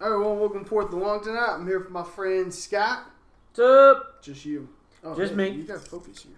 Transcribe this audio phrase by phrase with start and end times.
[0.00, 1.54] All right, well, welcome forth along tonight.
[1.54, 3.06] I'm here for my friend Scott.
[3.54, 4.22] What's up?
[4.22, 4.68] Just you.
[5.02, 5.48] Oh, Just hey, me.
[5.50, 6.32] You gotta focus here.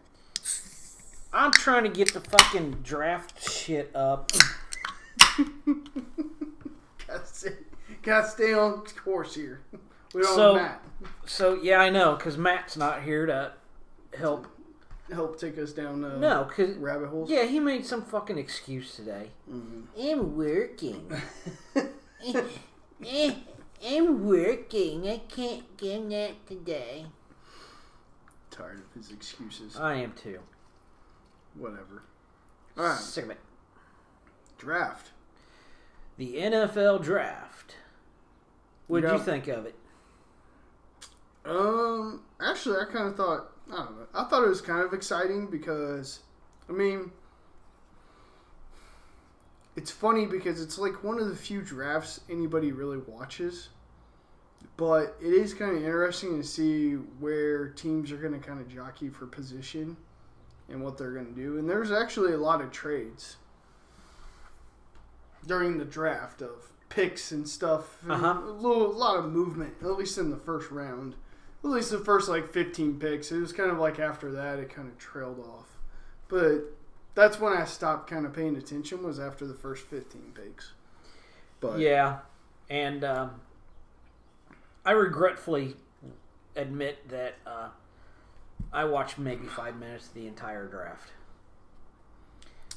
[1.32, 4.30] I'm trying to get the fucking draft shit up.
[7.06, 7.52] Gotta stay,
[8.02, 9.60] gotta stay on course here.
[10.14, 10.82] We don't So- Matt
[11.26, 13.52] So yeah, I know because Matt's not here to
[14.18, 14.46] help.
[15.12, 17.28] help take us down uh, No, because rabbit holes.
[17.30, 19.30] yeah, he made some fucking excuse today.
[19.50, 19.84] Mhm.
[19.98, 21.10] I'm working.
[23.04, 23.34] Eh,
[23.86, 25.08] I'm working.
[25.08, 27.06] I can't get that today.
[28.50, 29.76] Tired of his excuses.
[29.76, 30.40] I am too.
[31.54, 32.02] Whatever.
[32.76, 33.40] All right, Sick of it.
[34.58, 35.10] draft.
[36.16, 37.76] The NFL draft.
[38.88, 39.16] What'd Yeah.
[39.16, 39.76] you think of it?
[41.44, 44.06] Um, actually, I kind of thought I don't know.
[44.14, 46.20] I thought it was kind of exciting because,
[46.70, 47.12] I mean,
[49.78, 53.68] it's funny because it's like one of the few drafts anybody really watches.
[54.76, 58.68] But it is kind of interesting to see where teams are going to kind of
[58.68, 59.96] jockey for position
[60.68, 61.58] and what they're going to do.
[61.58, 63.36] And there's actually a lot of trades
[65.46, 67.98] during the draft of picks and stuff.
[68.02, 68.40] and Uh-huh.
[68.46, 71.14] A little, a lot of movement, at least in the first round.
[71.62, 73.30] At least the first like 15 picks.
[73.30, 75.68] It was kind of like after that, it kind of trailed off.
[76.26, 76.77] But
[77.18, 79.02] that's when I stopped kind of paying attention.
[79.02, 80.72] Was after the first 15 picks.
[81.60, 82.18] But Yeah,
[82.70, 83.30] and um,
[84.84, 85.74] I regretfully
[86.54, 87.70] admit that uh,
[88.72, 91.10] I watched maybe five minutes of the entire draft.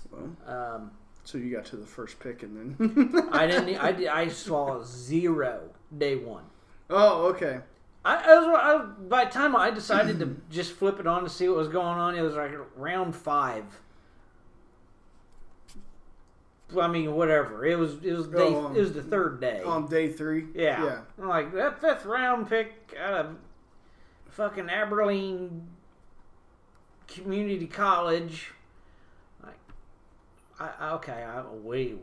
[0.09, 0.91] well, Um,
[1.23, 3.29] so you got to the first pick and then.
[3.31, 3.77] I didn't.
[3.77, 6.45] I, did- I saw zero day one.
[6.89, 7.59] oh, okay.
[8.03, 11.29] I, I was I, by the time I decided to just flip it on to
[11.29, 13.65] see what was going on, it was like round five.
[16.79, 17.65] I mean, whatever.
[17.65, 17.95] It was.
[18.03, 18.27] It was.
[18.27, 19.61] Day, Oh, um, it was the third day.
[19.65, 20.45] On day three.
[20.53, 20.83] Yeah.
[20.83, 20.99] Yeah.
[21.21, 23.35] I'm like that fifth round pick out of
[24.29, 25.67] fucking Abilene
[27.07, 28.51] Community College.
[29.43, 29.59] Like,
[30.59, 31.97] I, okay, I wait.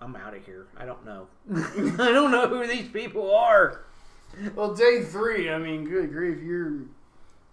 [0.00, 0.66] I'm out of here.
[0.76, 1.28] I don't know.
[1.54, 3.84] I don't know who these people are.
[4.54, 5.50] Well, day three.
[5.50, 6.72] I mean, good grief, you're.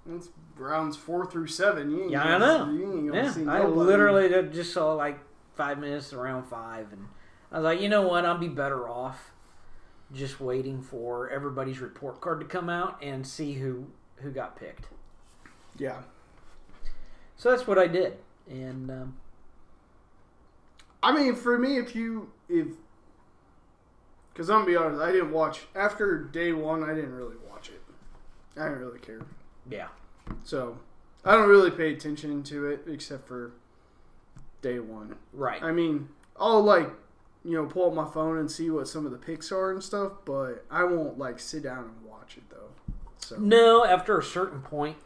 [0.06, 1.92] That's rounds four through seven.
[1.92, 2.72] You ain't Yeah, gonna, I know.
[2.72, 5.20] You ain't gonna Yeah, see I literally just saw like
[5.62, 7.06] five minutes around five, and
[7.52, 8.26] I was like, you know what?
[8.26, 9.30] I'll be better off
[10.12, 13.86] just waiting for everybody's report card to come out and see who
[14.16, 14.88] who got picked.
[15.78, 16.02] Yeah.
[17.38, 18.18] So that's what I did,
[18.50, 19.18] and um,
[21.04, 22.70] I mean, for me, if you if.
[24.34, 26.84] Because I'm gonna be honest, I didn't watch after day one.
[26.84, 27.84] I didn't really watch it.
[28.58, 29.22] I didn't really care.
[29.70, 29.90] yeah,
[30.44, 30.80] So
[31.24, 33.52] I don't really pay attention to it except for
[34.62, 35.16] day one.
[35.34, 35.62] right.
[35.62, 36.90] I mean, I'll like,
[37.44, 39.84] you know, pull up my phone and see what some of the picks are and
[39.84, 42.70] stuff, but I won't like sit down and watch it though.
[43.18, 44.98] So No, after a certain point,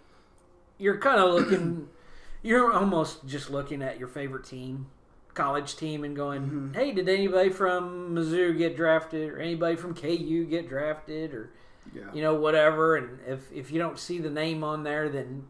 [0.77, 1.87] you're kind of looking.
[2.43, 4.87] you're almost just looking at your favorite team,
[5.33, 6.73] college team, and going, mm-hmm.
[6.73, 11.51] "Hey, did anybody from Mizzou get drafted, or anybody from KU get drafted, or
[11.93, 15.47] yeah, you know whatever?" And if if you don't see the name on there, then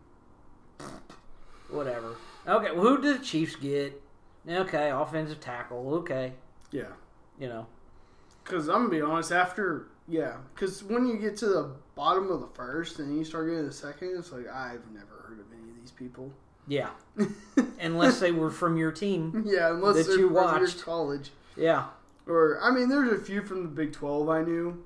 [1.70, 2.16] whatever.
[2.48, 4.02] Okay, well, who did the Chiefs get?
[4.48, 5.96] Okay, offensive tackle.
[5.96, 6.34] Okay,
[6.72, 6.84] yeah.
[7.40, 7.66] you know.
[8.44, 12.42] Because I'm gonna be honest, after yeah, because when you get to the bottom of
[12.42, 15.72] the first and you start getting the second, it's like I've never heard of any
[15.72, 16.32] of these people.
[16.68, 16.90] Yeah,
[17.80, 19.44] unless they were from your team.
[19.48, 20.82] yeah, unless That they're you from your watched.
[20.84, 21.32] college.
[21.58, 21.86] Yeah,
[22.28, 24.84] Or I mean, there's a few from the Big Twelve I knew,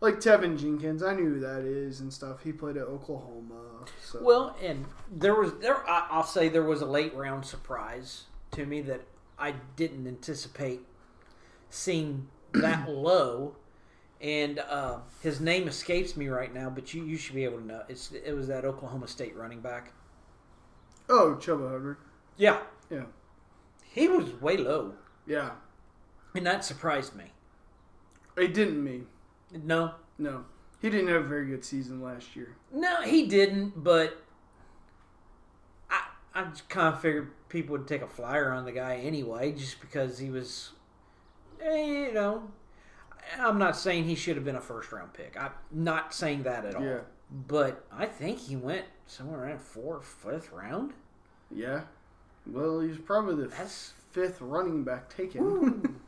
[0.00, 1.02] like Teven Jenkins.
[1.02, 2.42] I knew who that is and stuff.
[2.42, 3.84] He played at Oklahoma.
[4.02, 4.20] So.
[4.22, 5.88] Well, and there was there.
[5.88, 9.02] I- I'll say there was a late round surprise to me that
[9.38, 10.80] I didn't anticipate
[11.68, 13.56] seeing that low.
[14.22, 17.66] And uh, his name escapes me right now, but you, you should be able to
[17.66, 17.82] know.
[17.88, 19.92] It's it was that Oklahoma State running back.
[21.08, 21.96] oh, Chuba Hubbard.
[22.36, 22.58] Yeah,
[22.90, 23.04] Yeah,
[23.82, 24.92] he was way low,
[25.26, 25.52] yeah.
[26.34, 27.32] and that surprised me.
[28.36, 29.02] It didn't me.
[29.52, 30.44] No, No,
[30.80, 32.56] he didn't have a very good season last year.
[32.72, 33.82] no, he didn't.
[33.82, 34.22] But
[35.90, 36.02] I
[36.34, 39.80] I just kind of figured people would take a flyer on the guy anyway, just
[39.80, 40.70] because he was,
[41.60, 42.50] eh, you know.
[43.38, 45.36] I'm not saying he should have been a first round pick.
[45.38, 46.82] I'm not saying that at all.
[46.84, 47.00] Yeah.
[47.30, 50.94] But I think he went somewhere around fourth, fifth round.
[51.50, 51.82] Yeah.
[52.46, 56.00] Well, he's probably the That's fifth running back taken.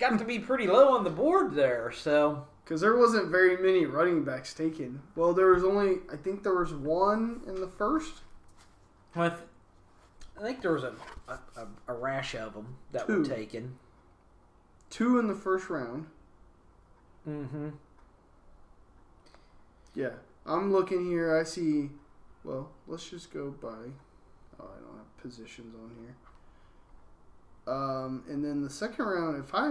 [0.00, 1.92] Got to be pretty low on the board there.
[1.92, 5.02] So Because there wasn't very many running backs taken.
[5.14, 8.14] Well, there was only, I think there was one in the first.
[9.14, 9.40] I, th-
[10.40, 10.94] I think there was a,
[11.28, 13.18] a, a rash of them that Two.
[13.18, 13.76] were taken.
[14.88, 16.06] two in the first round,
[17.28, 17.68] Mm-hmm.
[19.94, 20.12] Yeah,
[20.46, 21.36] I'm looking here.
[21.38, 21.90] I see.
[22.44, 23.68] Well, let's just go by.
[24.58, 26.14] Oh, I don't have positions on here.
[27.70, 29.70] Um, and then the second round, if I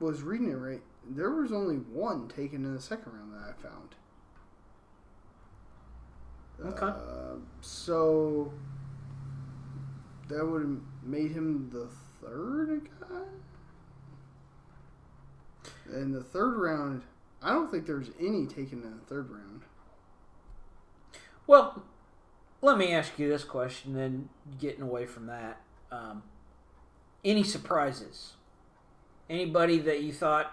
[0.00, 3.52] was reading it right, there was only one taken in the second round that I
[3.62, 3.94] found.
[6.74, 6.86] Okay.
[6.86, 8.52] Uh, so
[10.28, 11.88] that would have made him the
[12.20, 13.22] third guy.
[15.94, 17.02] In the third round,
[17.42, 19.62] I don't think there's any taken in the third round.
[21.46, 21.82] Well,
[22.60, 23.94] let me ask you this question.
[23.94, 24.28] Then
[24.60, 26.24] getting away from that, um,
[27.24, 28.34] any surprises?
[29.28, 30.52] Anybody that you thought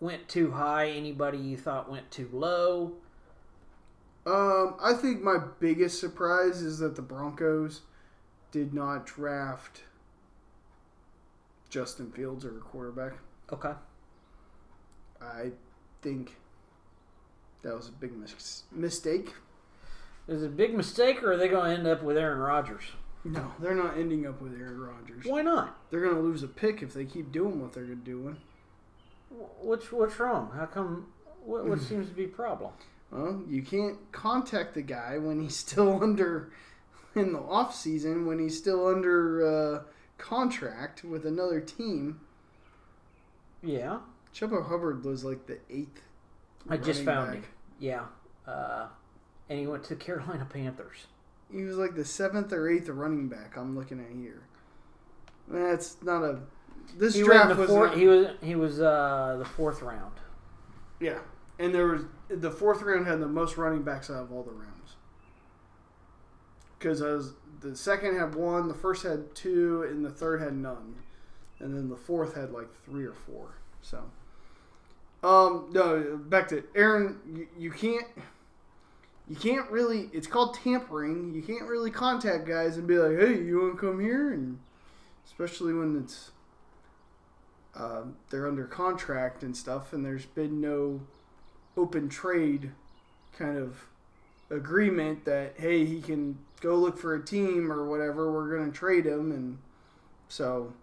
[0.00, 0.88] went too high?
[0.88, 2.94] Anybody you thought went too low?
[4.26, 7.82] Um, I think my biggest surprise is that the Broncos
[8.50, 9.82] did not draft
[11.68, 13.14] Justin Fields or a quarterback.
[13.52, 13.72] Okay.
[15.20, 15.50] I
[16.00, 16.36] think
[17.62, 19.34] that was a big mis- mistake.
[20.26, 22.84] Is it a big mistake, or are they going to end up with Aaron Rodgers?
[23.24, 25.24] No, they're not ending up with Aaron Rodgers.
[25.24, 25.78] Why not?
[25.90, 28.36] They're going to lose a pick if they keep doing what they're doing.
[29.30, 30.50] Wh- What's what's wrong?
[30.54, 31.06] How come?
[31.44, 32.72] What, what seems to be problem?
[33.10, 36.50] Well, you can't contact the guy when he's still under
[37.14, 39.82] in the off season when he's still under uh,
[40.18, 42.20] contract with another team.
[43.62, 44.00] Yeah,
[44.34, 46.02] Chuba Hubbard was like the eighth.
[46.68, 47.34] I just found back.
[47.36, 47.44] him.
[47.78, 48.04] Yeah,
[48.46, 48.88] uh,
[49.48, 51.06] and he went to Carolina Panthers.
[51.52, 53.56] He was like the seventh or eighth running back.
[53.56, 54.42] I'm looking at here.
[55.48, 56.40] That's not a.
[56.96, 60.14] This He was, draft was four, not- he was he was uh, the fourth round.
[61.00, 61.18] yeah,
[61.58, 64.50] and there was the fourth round had the most running backs out of all the
[64.52, 64.96] rounds.
[66.78, 70.96] Because as the second had one, the first had two, and the third had none,
[71.60, 73.54] and then the fourth had like three or four.
[73.80, 74.02] So,
[75.22, 77.20] um, no, back to Aaron.
[77.34, 78.06] You, you can't.
[79.28, 80.10] You can't really.
[80.12, 81.34] It's called tampering.
[81.34, 84.58] You can't really contact guys and be like, "Hey, you want to come here?" And
[85.26, 86.30] especially when it's
[87.74, 91.00] uh, they're under contract and stuff, and there's been no
[91.76, 92.72] open trade
[93.36, 93.86] kind of
[94.50, 98.30] agreement that hey, he can go look for a team or whatever.
[98.30, 99.58] We're going to trade him, and
[100.28, 100.74] so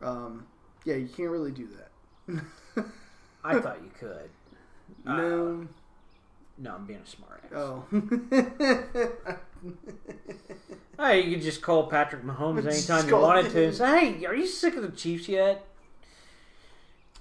[0.00, 0.46] um,
[0.84, 2.84] yeah, you can't really do that.
[3.44, 4.30] I thought you could.
[5.04, 5.68] no.
[6.58, 7.52] No, I'm being a smart ass.
[7.54, 7.84] Oh.
[11.00, 13.52] Hey, you could just call Patrick Mahomes Just anytime you call wanted him.
[13.52, 15.64] to and say, "Hey, are you sick of the Chiefs yet?"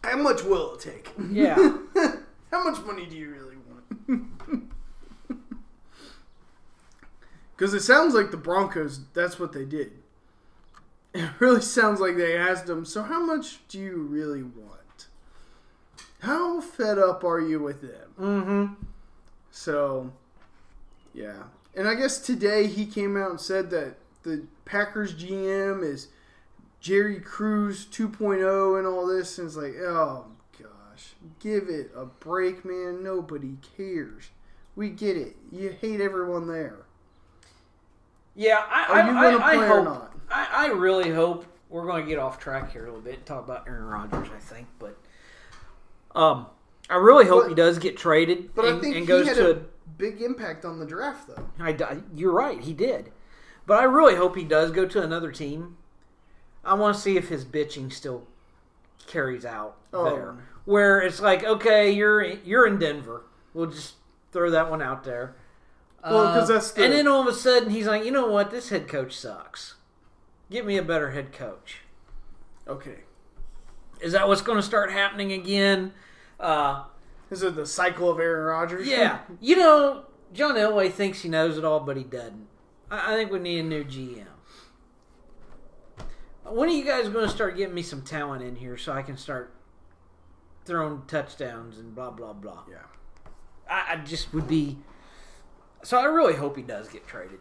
[0.03, 1.11] How much will it take?
[1.31, 1.55] Yeah.
[2.51, 3.55] How much money do you really
[4.09, 4.23] want?
[7.55, 9.91] Because it sounds like the Broncos, that's what they did.
[11.15, 15.07] It really sounds like they asked them, so how much do you really want?
[16.19, 18.11] How fed up are you with them?
[18.19, 18.73] Mm-hmm.
[19.57, 20.11] So,
[21.15, 21.43] yeah.
[21.75, 26.09] And I guess today he came out and said that the Packers GM is
[26.79, 29.39] Jerry Krause 2.0 and all this.
[29.39, 30.27] And it's like, oh
[30.61, 33.03] gosh, give it a break, man.
[33.03, 34.29] Nobody cares.
[34.75, 35.35] We get it.
[35.51, 36.85] You hate everyone there.
[38.35, 39.85] Yeah, I, Are you I, gonna I, I hope.
[39.85, 40.13] not?
[40.29, 43.25] I, I really hope we're going to get off track here a little bit and
[43.25, 44.27] talk about Aaron Rodgers.
[44.33, 44.95] I think, but
[46.15, 46.45] um,
[46.89, 49.27] I really hope But- he does get traded But and, I think and he goes
[49.27, 49.51] had to.
[49.51, 49.59] a
[49.97, 51.49] big impact on the draft, though.
[51.59, 53.11] I, you're right, he did,
[53.65, 55.77] but I really hope he does go to another team.
[56.63, 58.27] I want to see if his bitching still
[59.05, 60.05] carries out Oh.
[60.05, 63.23] there, where it's like, okay, you're you're in Denver.
[63.53, 63.95] We'll just
[64.31, 65.35] throw that one out there.
[66.03, 68.27] Well, 'cause Uh, that's the- and then all of a sudden he's like, you know
[68.27, 69.75] what, this head coach sucks.
[70.49, 71.81] Get me a better head coach.
[72.67, 73.03] Okay.
[73.99, 75.93] Is that what's going to start happening again?
[76.39, 76.83] Uh,
[77.31, 78.87] Is it the cycle of Aaron Rodgers?
[78.87, 82.47] yeah, you know, John Elway thinks he knows it all, but he doesn't.
[82.91, 84.25] I, I think we need a new GM.
[86.43, 89.01] When are you guys going to start getting me some talent in here so I
[89.01, 89.53] can start
[90.65, 92.63] throwing touchdowns and blah blah blah?
[92.69, 92.77] Yeah.
[93.69, 94.77] I, I just would be.
[95.83, 97.39] So I really hope he does get traded,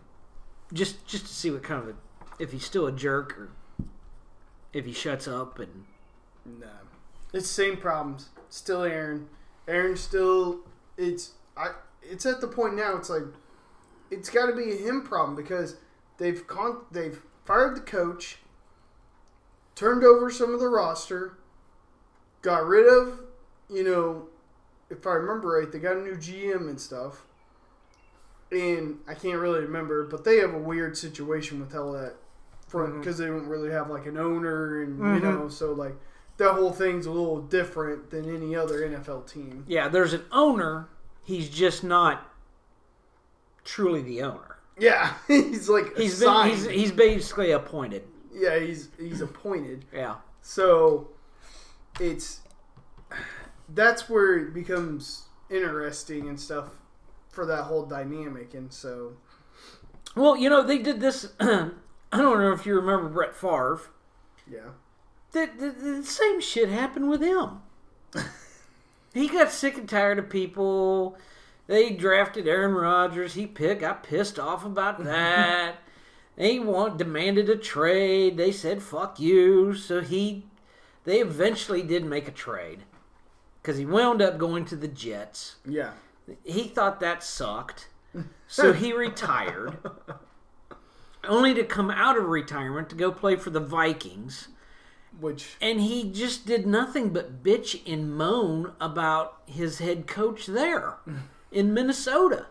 [0.73, 1.95] just just to see what kind of a,
[2.43, 3.50] if he's still a jerk or
[4.73, 5.85] if he shuts up and
[6.45, 6.67] No,
[7.33, 8.31] it's the same problems.
[8.49, 9.29] Still Aaron.
[9.69, 10.61] Aaron still.
[10.97, 11.73] It's I.
[12.03, 12.97] It's at the point now.
[12.97, 13.25] It's like
[14.11, 15.76] it's got to be a him problem because
[16.19, 18.38] they've con they've fired the coach,
[19.75, 21.37] turned over some of the roster,
[22.43, 23.21] got rid of
[23.69, 24.29] you know,
[24.91, 27.26] if I remember right, they got a new GM and stuff.
[28.53, 32.15] And I can't really remember, but they have a weird situation with all that
[32.69, 32.99] front Mhm.
[33.00, 35.23] because they don't really have like an owner and you Mhm.
[35.23, 35.97] know, so like
[36.38, 39.64] that whole thing's a little different than any other NFL team.
[39.66, 40.88] Yeah, there's an owner.
[41.25, 42.31] He's just not
[43.64, 44.59] truly the owner.
[44.78, 48.05] Yeah, he's like He's been, he's he's basically appointed.
[48.33, 49.85] yeah, he's he's appointed.
[49.93, 50.16] Yeah.
[50.43, 51.09] So
[51.99, 52.40] it's
[53.69, 56.66] that's where it becomes interesting and stuff
[57.31, 58.55] for that whole dynamic.
[58.55, 59.14] And so
[60.14, 61.33] Well, you know they did this.
[61.40, 63.81] I don't know if you remember Brett Favre.
[64.50, 64.61] yeah,
[65.33, 67.61] The, the, the same shit happened with him.
[69.12, 71.16] he got sick and tired of people.
[71.66, 73.35] They drafted Aaron Rodgers.
[73.35, 75.76] He pick, got pissed off about that.
[76.37, 78.37] they want demanded a trade.
[78.37, 79.75] They said fuck you.
[79.75, 80.45] So he,
[81.04, 82.85] they eventually did make a trade
[83.61, 85.56] because he wound up going to the Jets.
[85.66, 85.90] yeah,
[86.45, 87.88] He thought that sucked,
[88.47, 89.76] so he retired.
[91.25, 94.47] Only to come out of retirement to go play for the Vikings
[95.20, 100.94] which and he just did nothing but bitch and moan about his head coach there
[101.52, 102.46] in Minnesota.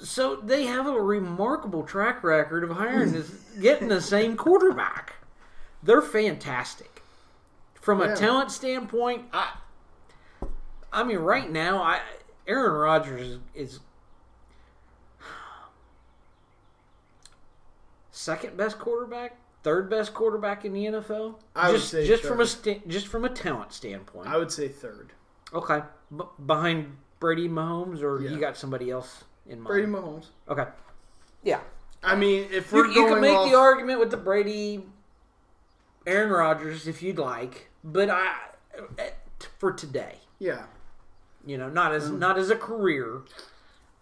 [0.00, 3.30] So they have a remarkable track record of hiring this,
[3.60, 5.14] getting the same quarterback.
[5.82, 7.02] They're fantastic
[7.74, 8.14] from a Yeah.
[8.14, 9.24] talent standpoint.
[9.32, 9.54] I,
[10.92, 12.00] I mean, right now, I
[12.46, 13.80] Aaron Rodgers is, is
[18.10, 19.36] second best quarterback,
[19.68, 21.34] third best quarterback in the NFL.
[21.54, 22.80] I would just say just from a third.
[22.88, 24.26] just from a talent standpoint.
[24.26, 25.12] I would say third.
[25.52, 25.82] okay,
[26.16, 28.30] B- behind Brady Mahomes, or Yeah.
[28.30, 29.66] you got somebody else in mind?
[29.66, 30.26] Brady Mahomes.
[30.48, 30.66] Okay,
[31.42, 31.60] yeah.
[32.02, 34.86] I mean, if You, you can make off, the argument with the Brady,
[36.06, 38.36] Aaron Rodgers if you'd like, but I
[38.98, 39.10] eh,
[39.58, 40.64] for today, yeah.
[41.44, 41.96] you know, not Mm.
[41.96, 43.20] as not as a career.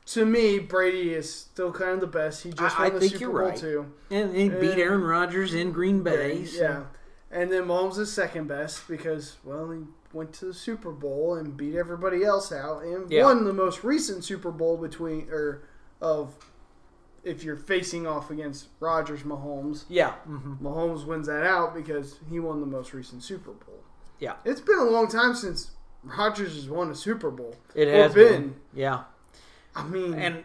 [0.07, 2.43] To me, Brady is still kind of the best.
[2.45, 3.57] He just I- won I the think Super you're Bowl right.
[3.59, 3.93] too.
[4.11, 6.45] And he beat Uh, Aaron Rodgers in Green Bay.
[6.45, 6.83] so- Yeah,
[7.31, 9.81] and then Mahomes is second best because well, he
[10.13, 13.25] went to the Super Bowl and beat everybody else out and Yeah.
[13.25, 15.63] won the most recent Super Bowl between or
[16.01, 16.37] of
[17.25, 19.85] if you're facing off against Rodgers Mahomes.
[19.89, 20.13] yeah.
[20.25, 23.81] hmm Mahomes wins that out because he won the most recent Super Bowl.
[24.21, 24.35] Yeah.
[24.45, 25.73] It's been a long time since
[26.05, 27.57] Rodgers has won a Super Bowl.
[27.75, 28.55] It Or has been.
[28.73, 29.03] Yeah.
[29.77, 30.45] I mean, And,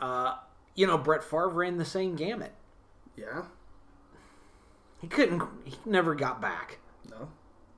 [0.00, 0.36] uh,
[0.74, 2.52] you know, Brett Favre ran the same gamut.
[3.16, 3.42] yeah,
[5.00, 6.78] He couldn't, he never got back.
[7.10, 7.28] no,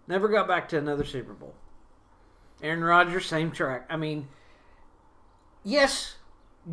[0.09, 1.55] Never got back to another Super Bowl.
[2.63, 3.87] Aaron Rodgers, same track.
[3.91, 4.29] I mean,
[5.65, 6.17] yes.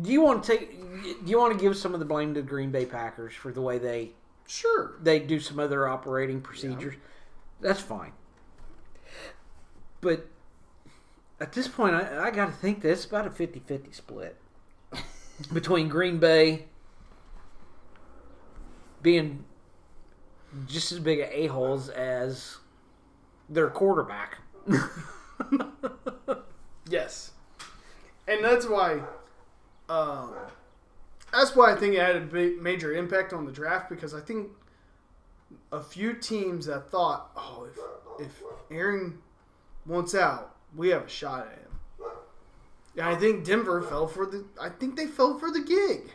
[0.00, 0.80] Do you want to take?
[0.80, 3.50] Do you want to give some of the blame to the Green Bay Packers for
[3.50, 4.12] the way they
[4.46, 4.92] sure.
[5.02, 6.94] they do some other operating procedures?
[7.60, 8.12] That's fine.
[10.00, 10.26] But
[11.40, 14.36] at this point, I, I got to think this about a 50-50 split
[15.52, 16.66] between Green Bay
[19.02, 19.44] being
[20.66, 22.58] just as big of a holes as
[23.48, 24.38] their quarterback.
[26.90, 27.30] Yes,
[28.26, 29.00] and that's why.
[29.88, 30.34] Um,
[31.32, 34.20] that's why I think it had a big major impact on the draft because I
[34.20, 34.48] think
[35.70, 37.68] a few teams that thought, oh,
[38.18, 38.42] if if
[38.72, 39.18] Aaron
[39.86, 41.70] wants out, we have a shot at him.
[42.96, 44.44] And I think Denver fell for the.
[44.60, 46.12] I think they fell for the gig.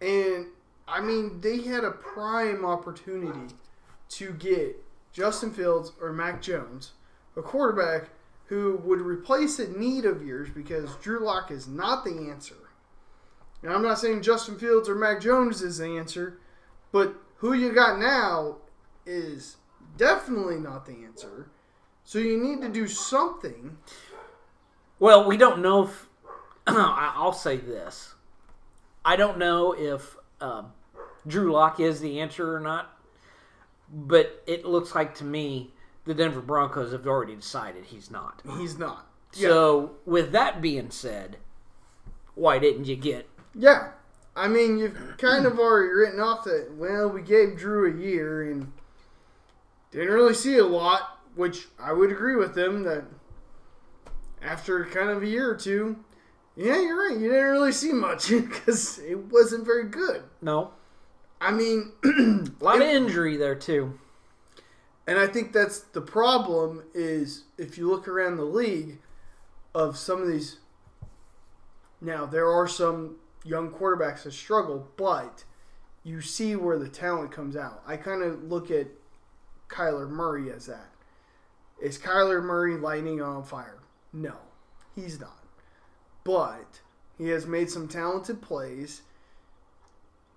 [0.00, 0.46] And
[0.86, 3.54] I mean, they had a prime opportunity
[4.10, 4.76] to get
[5.12, 6.92] Justin Fields or Mac Jones,
[7.36, 8.10] a quarterback
[8.46, 12.54] who would replace a need of yours because Drew Lock is not the answer.
[13.62, 16.38] And I'm not saying Justin Fields or Mac Jones is the answer,
[16.92, 18.56] but who you got now
[19.06, 19.56] is
[19.96, 21.48] definitely not the answer.
[22.04, 23.78] So you need to do something.
[24.98, 26.08] Well, we don't know if.
[26.66, 28.14] I'll say this.
[29.04, 30.72] I don't know if um,
[31.26, 32.96] Drew Lock is the answer or not,
[33.92, 35.72] but it looks like to me
[36.04, 38.42] the Denver Broncos have already decided he's not.
[38.58, 39.06] He's not.
[39.32, 41.38] So, with that being said,
[42.34, 43.28] why didn't you get?
[43.54, 43.90] Yeah.
[44.36, 48.50] I mean, you've kind of already written off that, well, we gave Drew a year
[48.50, 48.72] and
[49.90, 53.04] didn't really see a lot, which I would agree with them that
[54.42, 55.96] after kind of a year or two,
[56.56, 57.18] yeah, you're right.
[57.18, 60.22] You didn't really see much because it wasn't very good.
[60.40, 60.72] No,
[61.40, 63.98] I mean, a lot of injury there too.
[65.06, 69.00] And I think that's the problem is if you look around the league
[69.74, 70.58] of some of these
[72.00, 75.44] now there are some young quarterbacks that struggle, but
[76.02, 77.82] you see where the talent comes out.
[77.86, 78.88] I kind of look at
[79.68, 80.90] Kyler Murray as that.
[81.84, 83.80] Is Kyler Murray lighting on fire?
[84.12, 84.34] No,
[84.94, 85.44] he's not.
[86.24, 86.80] But
[87.18, 89.02] he has made some talented plays.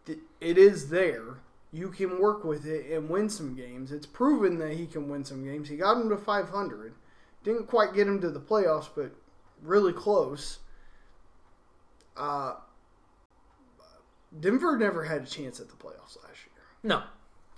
[0.06, 1.38] It is there.
[1.72, 3.92] you can work with it and win some games.
[3.92, 5.70] It's proven that he can win some games.
[5.70, 6.94] He got him to 500.
[7.44, 9.12] Didn't quite get him to the playoffs, but
[9.62, 10.60] really close.
[12.16, 12.56] Uh,
[14.38, 17.04] Denver never had a chance at the playoffs last year No,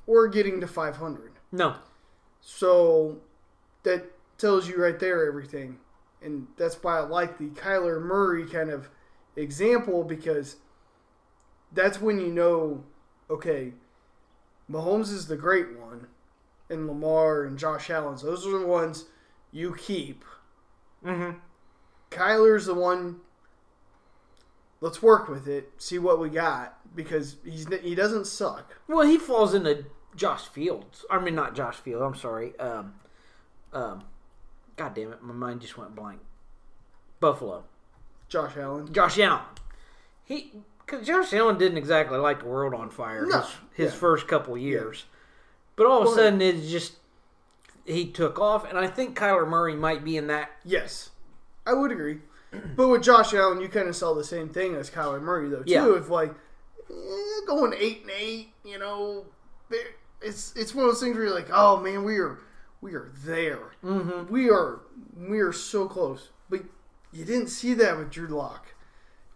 [0.05, 1.31] or getting to 500.
[1.51, 1.75] no.
[2.41, 3.17] So
[3.83, 4.05] that
[4.37, 5.77] tells you right there everything.
[6.21, 8.89] And that's why I like the Kyler Murray kind of
[9.35, 10.57] example because
[11.71, 12.83] that's when you know,
[13.29, 13.73] okay,
[14.69, 16.07] Mahomes is the great one,
[16.69, 19.05] and Lamar and Josh Allen's those are the ones
[19.51, 20.23] you keep.
[21.03, 21.37] Mm-hmm.
[22.11, 23.21] Kyler's the one.
[24.81, 28.77] Let's work with it, see what we got because he's he doesn't suck.
[28.87, 31.05] Well, he falls into Josh Fields.
[31.09, 32.01] I mean, not Josh Fields.
[32.01, 32.57] I'm sorry.
[32.59, 32.93] Um,
[33.73, 34.03] um,
[34.75, 36.19] God damn it, my mind just went blank.
[37.19, 37.63] Buffalo.
[38.29, 38.91] Josh Allen.
[38.93, 39.41] Josh Allen.
[40.23, 40.51] He
[40.85, 43.99] because Josh Allen didn't exactly light the world on fire No, his, his yeah.
[43.99, 45.05] first couple years,
[45.75, 46.93] but all of a sudden it just
[47.85, 50.51] he took off, and I think Kyler Murray might be in that.
[50.63, 51.09] Yes,
[51.65, 52.19] I would agree.
[52.75, 55.61] But with Josh Allen, you kind of saw the same thing as Kyler Murray, though.
[55.61, 55.95] Too, Yeah.
[55.95, 56.31] if like
[56.89, 56.93] eh,
[57.45, 59.25] going eight and eight, you know,
[60.21, 62.39] it's it's one of those things where you're like, oh man, we are
[62.81, 63.71] we are there.
[63.83, 64.31] Mm-hmm.
[64.31, 64.81] We are
[65.17, 66.29] we are so close.
[66.49, 66.61] But
[67.11, 68.73] you didn't see that with Drew Lock,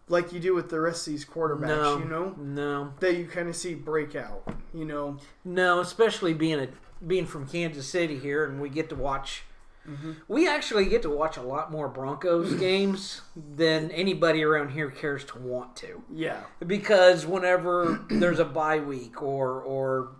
[0.08, 1.68] like you do with the rest of these quarterbacks.
[1.68, 4.48] No, You know no, that you kind of see breakout.
[4.74, 5.80] You know, no.
[5.80, 6.68] Especially being a
[7.06, 9.44] being from Kansas City here, and we get to watch.
[9.88, 10.14] Mm-hmm.
[10.30, 15.26] We actually get to watch a lot more Broncos games than anybody around here cares
[15.26, 16.02] to want to.
[16.10, 20.14] yeah, because whenever there's a bye week or or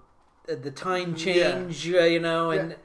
[0.46, 2.76] the time change, uh, you know, and Yeah.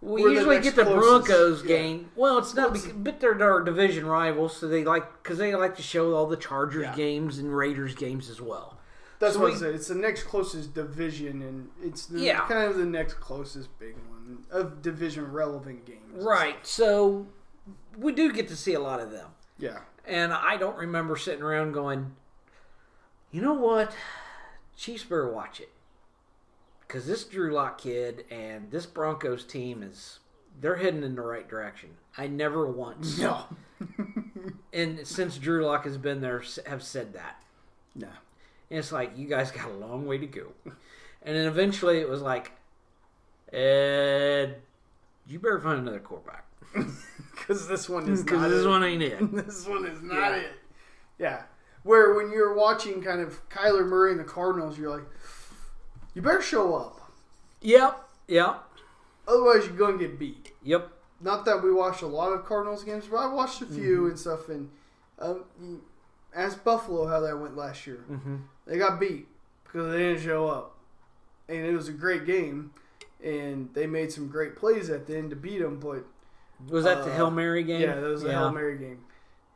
[0.00, 1.68] We We're usually next get the closest, Broncos yeah.
[1.68, 2.10] game.
[2.14, 5.76] Well, it's not, because, but they're our division rivals, so they like because they like
[5.76, 6.94] to show all the Chargers Yeah.
[6.94, 8.78] games and Raiders games as well.
[9.18, 9.74] That's So what we- I said.
[9.74, 12.46] It's the next closest division, and it's the, Yeah.
[12.46, 16.24] kind of the next closest big one of division relevant games.
[16.24, 16.64] Right.
[16.64, 17.26] So
[17.96, 19.30] we do get to see a lot of them.
[19.58, 19.80] Yeah.
[20.06, 22.14] And I don't remember sitting around going,
[23.32, 23.92] you know what?
[24.76, 25.70] Chiefs better watch it.
[26.88, 30.18] Because this Drew Lock kid and this Broncos team is,
[30.60, 31.90] they're heading in the right direction.
[32.16, 33.44] I never once, No.
[34.72, 37.42] and since Drew Lock has been there, have said that.
[37.94, 38.08] no.
[38.70, 40.48] And it's like, you guys got a long way to go.
[41.22, 42.52] And then eventually it was like,
[43.52, 44.56] Ed,
[45.26, 46.44] you better find another quarterback.
[47.38, 48.68] Because this one is Because not this it.
[48.68, 49.32] one ain't it.
[49.46, 50.36] this one is not Yeah.
[50.36, 50.52] it.
[51.18, 51.42] Yeah.
[51.82, 55.06] Where when you're watching kind of Kyler Murray and the Cardinals, you're like,
[56.18, 57.12] you better show up.
[57.60, 57.96] Yep.
[58.26, 58.64] Yep.
[59.28, 60.50] Otherwise, you're going to get beat.
[60.64, 60.90] Yep.
[61.20, 64.06] Not that we watched a lot of Cardinals games, but I watched a few Mm-hmm.
[64.10, 64.48] and stuff.
[64.48, 64.68] And
[65.20, 65.44] um,
[66.34, 68.04] ask Buffalo how that went last year.
[68.10, 68.36] Mm-hmm.
[68.66, 69.28] They got beat
[69.62, 70.76] because they didn't show up,
[71.48, 72.72] and it was a great game,
[73.22, 75.78] and they made some great plays at the end to beat them.
[75.78, 76.04] But
[76.68, 77.80] Was that the Uh, Hail Mary game?
[77.80, 79.04] yeah, that was a hail mary game.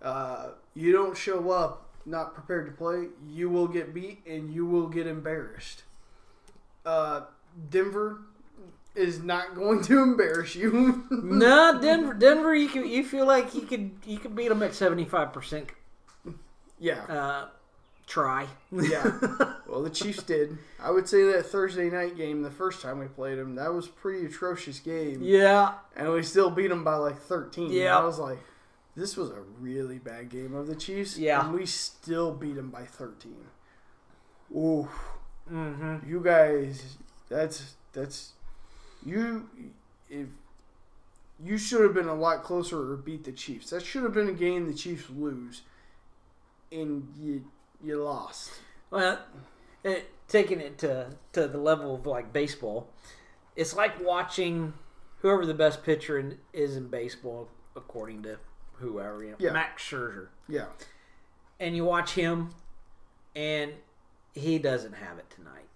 [0.01, 4.67] Uh, you don't show up not prepared to play, you will get beat and you
[4.67, 5.85] will get embarrassed.
[6.85, 7.23] Uh,
[7.71, 8.21] Denver
[8.95, 11.05] is not going to embarrass you.
[11.11, 12.15] No, Denver.
[12.15, 15.33] Denver, you can, you feel like you could you could beat them at seventy five
[15.33, 15.71] percent
[16.83, 17.49] yeah, uh,
[18.07, 18.47] try.
[18.73, 19.19] yeah.
[19.73, 20.59] Well, the Chiefs did.
[20.79, 23.87] I would say that Thursday night game, the first time we played them, that was
[23.87, 25.21] a pretty atrocious game.
[25.23, 27.73] yeah, and we still beat them by like 13.
[27.73, 27.97] Yeah.
[27.97, 28.39] I was like,
[28.97, 31.17] this was a really bad game of the Chiefs.
[31.17, 31.43] Yeah.
[31.43, 33.35] And we still beat them by 13.
[34.55, 34.91] Ooh,
[35.51, 36.09] mm-hmm.
[36.09, 36.97] you guys,
[37.29, 38.33] that's, that's,
[39.05, 39.49] you,
[40.11, 40.27] if,
[41.43, 43.71] you should have been a lot closer or beat the Chiefs.
[43.71, 45.63] That should have been a game the Chiefs lose.
[46.71, 47.45] And you,
[47.83, 48.51] you lost.
[48.91, 49.19] Well,
[49.85, 52.89] it, taking it to to the level of like baseball,
[53.57, 54.73] it's like watching
[55.19, 58.39] whoever the best pitcher in, is in baseball, according to
[58.75, 59.23] whoever.
[59.23, 59.53] You know, Yeah.
[59.53, 60.67] Max Scherzer, Yeah.
[61.61, 62.51] and you watch him,
[63.37, 63.73] and
[64.35, 65.67] he doesn't have it tonight.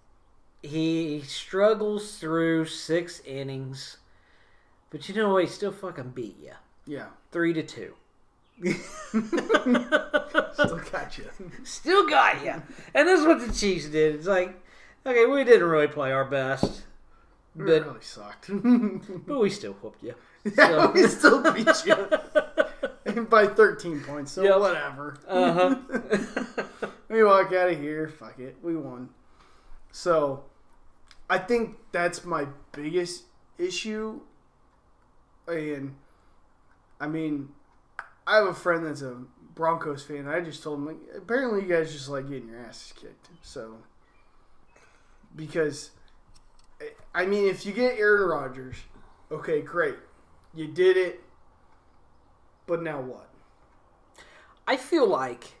[0.63, 3.97] He struggles through six innings,
[4.89, 5.43] but you know what?
[5.43, 6.53] He still fucking beat you
[6.85, 7.07] Yeah.
[7.31, 7.93] three to two.
[10.53, 11.29] Still got you.
[11.63, 12.55] Still got you.
[12.95, 14.15] And this is what the Chiefs did.
[14.15, 14.59] It's like,
[15.05, 16.81] okay, we didn't really play our best,
[17.55, 18.49] We but really sucked.
[19.27, 20.15] but we still whooped you.
[20.43, 23.23] yeah, So- we still beat you.
[23.29, 24.59] by 13 points, so Yep.
[24.59, 25.17] whatever.
[25.27, 26.87] Uh huh.
[27.09, 28.07] We walk out of here.
[28.07, 28.57] Fuck it.
[28.61, 29.09] We won.
[29.91, 30.43] So,
[31.29, 33.23] I think that's my biggest
[33.57, 34.21] issue.
[35.47, 35.95] And,
[36.99, 37.49] I mean,
[38.25, 39.17] I have a friend that's a
[39.55, 40.27] Broncos fan.
[40.27, 43.29] I just told him, like, apparently you guys just like getting your asses kicked.
[43.41, 43.77] So,
[45.35, 45.91] because
[47.13, 48.75] I mean, if you get Aaron Rodgers,
[49.31, 49.95] okay, great,
[50.53, 51.21] you did it,
[52.65, 53.29] but now what?
[54.67, 55.55] I feel like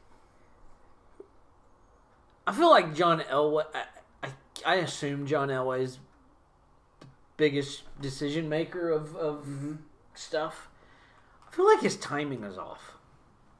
[2.47, 3.65] I feel like John Elway.
[3.75, 3.83] I,
[4.23, 4.29] I,
[4.65, 5.99] I assume John Elway is
[7.01, 9.73] the biggest decision maker of, of mm-hmm.
[10.13, 10.69] stuff.
[11.45, 12.93] I feel like his timing is off.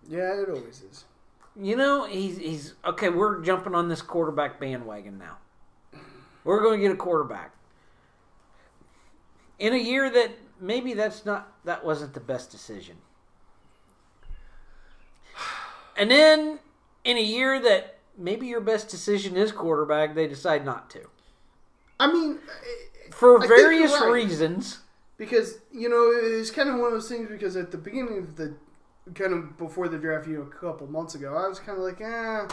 [0.08, 1.04] Yeah, it always is.
[1.60, 3.10] You know, he's he's okay.
[3.10, 5.38] We're jumping on this quarterback bandwagon now.
[6.46, 7.54] We're going to get a quarterback
[9.60, 12.98] in a year that maybe that's not that wasn't the best decision.
[15.98, 16.60] And then
[17.04, 21.08] in a year that maybe your best decision is quarterback, they decide not to
[22.00, 22.40] I mean,
[23.12, 24.12] for I various right.
[24.12, 24.80] reasons.
[25.18, 27.30] because you know it's kind of one of those things.
[27.30, 28.56] Because at the beginning of the
[29.16, 31.84] kind of before the draft, you know, a couple months ago, I was kind of
[31.84, 32.48] like, ah,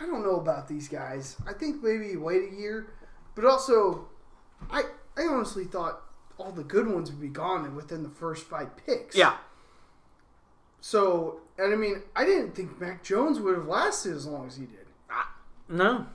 [0.00, 1.36] I don't know about these guys.
[1.46, 2.88] I think maybe wait a year,
[3.34, 4.08] but also,
[4.70, 4.82] I
[5.16, 6.02] I honestly thought
[6.38, 9.14] all the good ones would be gone within the first five picks.
[9.14, 9.36] Yeah,
[10.80, 14.56] So, and I mean, I didn't think Mac Jones would have lasted as long as
[14.56, 14.81] he did.
[15.72, 16.06] No,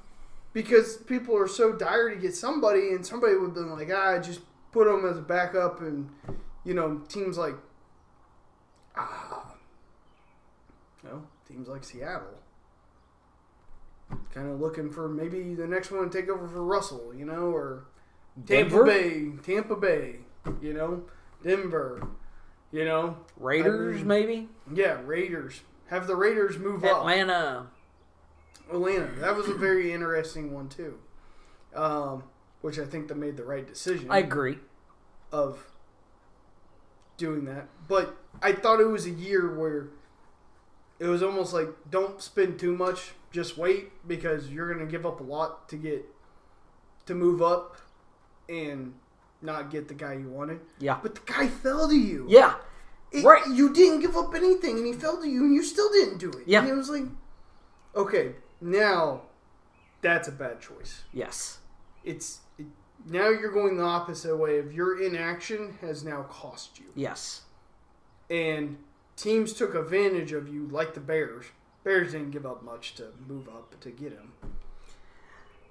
[0.53, 4.19] because people are so dire to get somebody, and somebody would have been like, ah,
[4.19, 4.41] just
[4.71, 6.09] put him as a backup, and
[6.63, 7.55] you know, teams like,
[8.95, 9.55] ah,
[11.03, 12.39] you know, teams like Seattle,
[14.33, 17.51] kind of looking for maybe the next one to take over for Russell, you know,
[17.51, 17.85] or
[18.45, 18.85] Tampa Denver?
[18.85, 20.19] Bay, Tampa Bay,
[20.61, 21.03] you know,
[21.43, 22.07] Denver,
[22.71, 25.61] you know, Raiders I mean, maybe yeah, Raiders.
[25.87, 26.97] Have the Raiders move up.
[26.97, 27.67] Atlanta.
[28.69, 29.09] Atlanta.
[29.19, 30.97] That was a very interesting one too,
[31.75, 32.23] um,
[32.61, 34.59] which I think they made the right decision I agree.
[35.31, 35.65] of
[37.17, 37.67] doing that.
[37.87, 39.87] But I thought it was a year where
[40.99, 45.05] it was almost like don't spend too much, just wait because you're going to give
[45.05, 46.05] up a lot to get
[47.05, 47.77] to move up
[48.49, 48.93] and
[49.41, 50.59] not get the guy you wanted.
[50.79, 52.25] Yeah, But the guy fell to you.
[52.29, 52.55] yeah,
[53.11, 53.45] It- Right.
[53.47, 56.29] You didn't give up anything, and he fell to you, and you still didn't do
[56.31, 56.43] it.
[56.47, 56.59] Yeah.
[56.61, 57.03] And it was like,
[57.95, 59.21] okay, now
[60.01, 61.03] that's a bad choice.
[61.13, 61.59] yes,
[62.03, 62.65] It's it,
[63.09, 67.41] now you're going the opposite way of your inaction has now cost you, yes.
[68.29, 68.77] and
[69.15, 71.45] teams took advantage of you, like the Bears.
[71.83, 74.33] Bears didn't give up much to move up to get him.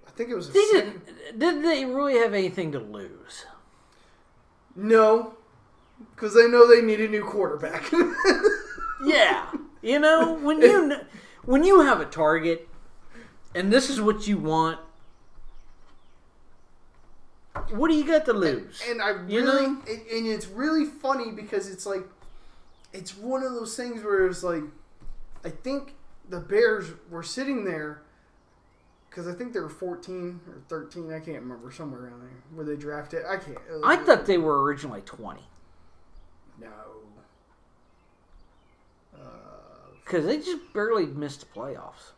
[0.07, 1.39] I think it was a They didn't.
[1.39, 3.45] Did they really have anything to lose?
[4.75, 5.35] No,
[6.15, 7.91] because they know they need a new quarterback.
[9.05, 9.51] Yeah,
[9.83, 10.97] you know when you
[11.45, 12.67] when you have a target,
[13.57, 14.79] and this is what you want.
[17.71, 18.83] What do you got to lose?
[18.89, 19.59] And I really, You know?
[19.89, 22.05] and, and it's really funny because it's like,
[22.93, 24.63] it's one of those things where it's like,
[25.45, 25.95] I think
[26.29, 28.03] the Bears were sitting there
[29.09, 31.11] because I think they were 14 or 13.
[31.11, 33.25] I can't remember somewhere around there where they drafted.
[33.27, 33.57] I can't.
[33.85, 35.49] I thought they were originally twenty
[36.61, 36.69] no.
[39.15, 39.19] Uh,
[40.05, 42.13] because they just barely missed the playoffs.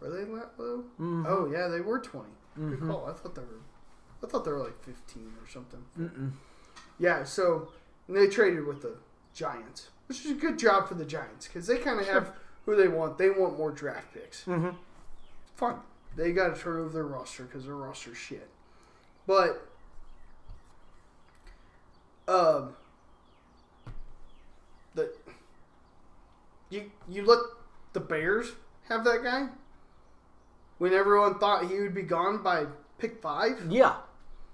[0.00, 0.84] Were they that low?
[1.00, 1.26] Mhm.
[1.26, 2.28] Oh yeah, they were 20.
[2.56, 2.88] Good Mhm.
[2.88, 3.06] call.
[3.06, 3.60] I thought they were.
[4.22, 5.84] I thought they were like 15 or something.
[5.98, 6.32] Mm-mm.
[6.98, 7.68] Yeah, so
[8.08, 8.96] and they traded with the
[9.34, 12.32] Giants, which is a good job for the Giants because they kind of have
[12.66, 13.18] who they want.
[13.18, 14.44] They want more draft picks.
[14.44, 14.70] Mm-hmm.
[15.54, 15.80] Fine.
[16.16, 18.48] They got to turn over their roster because their roster's shit.
[19.26, 19.68] But,
[22.26, 22.74] um,
[24.94, 25.12] the
[26.70, 27.38] you you let
[27.92, 28.52] the Bears
[28.88, 29.48] have that guy
[30.78, 32.66] when everyone thought he would be gone by
[32.98, 33.96] pick five Yeah,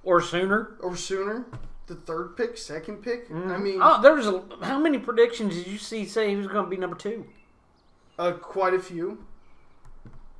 [0.03, 0.77] or sooner.
[0.81, 1.47] or sooner.
[1.87, 3.31] The third pick, second pick.
[3.31, 6.47] I mean, oh, there was a, how many predictions did you see say he was
[6.47, 7.27] going to be number two?
[8.19, 9.25] Uh, quite a few.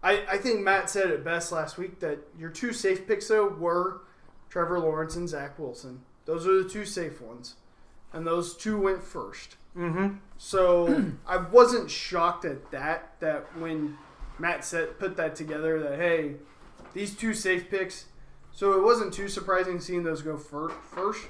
[0.03, 3.47] I, I think Matt said it best last week that your two safe picks though
[3.49, 4.03] were
[4.49, 6.01] Trevor Lawrence and Zach Wilson.
[6.25, 7.57] Those are the two safe ones,
[8.13, 9.57] and those two went first.
[9.77, 10.17] Mm-hmm.
[10.39, 13.15] So I wasn't shocked at that.
[13.21, 13.99] That when
[14.39, 16.37] Matt said put that together, that hey,
[16.93, 18.07] these two safe picks.
[18.53, 21.27] So it wasn't too surprising seeing those go fir- first.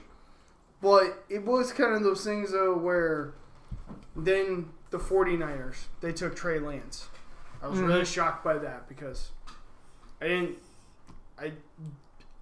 [0.82, 3.34] But it was kind of those things though where
[4.14, 7.08] then the 49ers they took Trey Lance.
[7.62, 9.30] I was really shocked by that because
[10.20, 10.58] I didn't.
[11.38, 11.52] I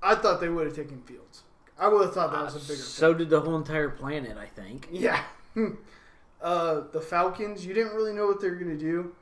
[0.02, 1.42] I thought they would have taken Fields.
[1.78, 2.82] I would have thought that was a bigger.
[2.82, 4.88] So did the whole entire planet, I think.
[4.90, 5.22] Yeah.
[6.42, 9.14] uh, the Falcons, you didn't really know what they were going to do.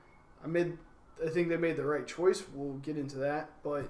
[0.42, 0.76] I made,
[1.24, 2.42] I think they made the right choice.
[2.52, 3.88] We'll get into that, but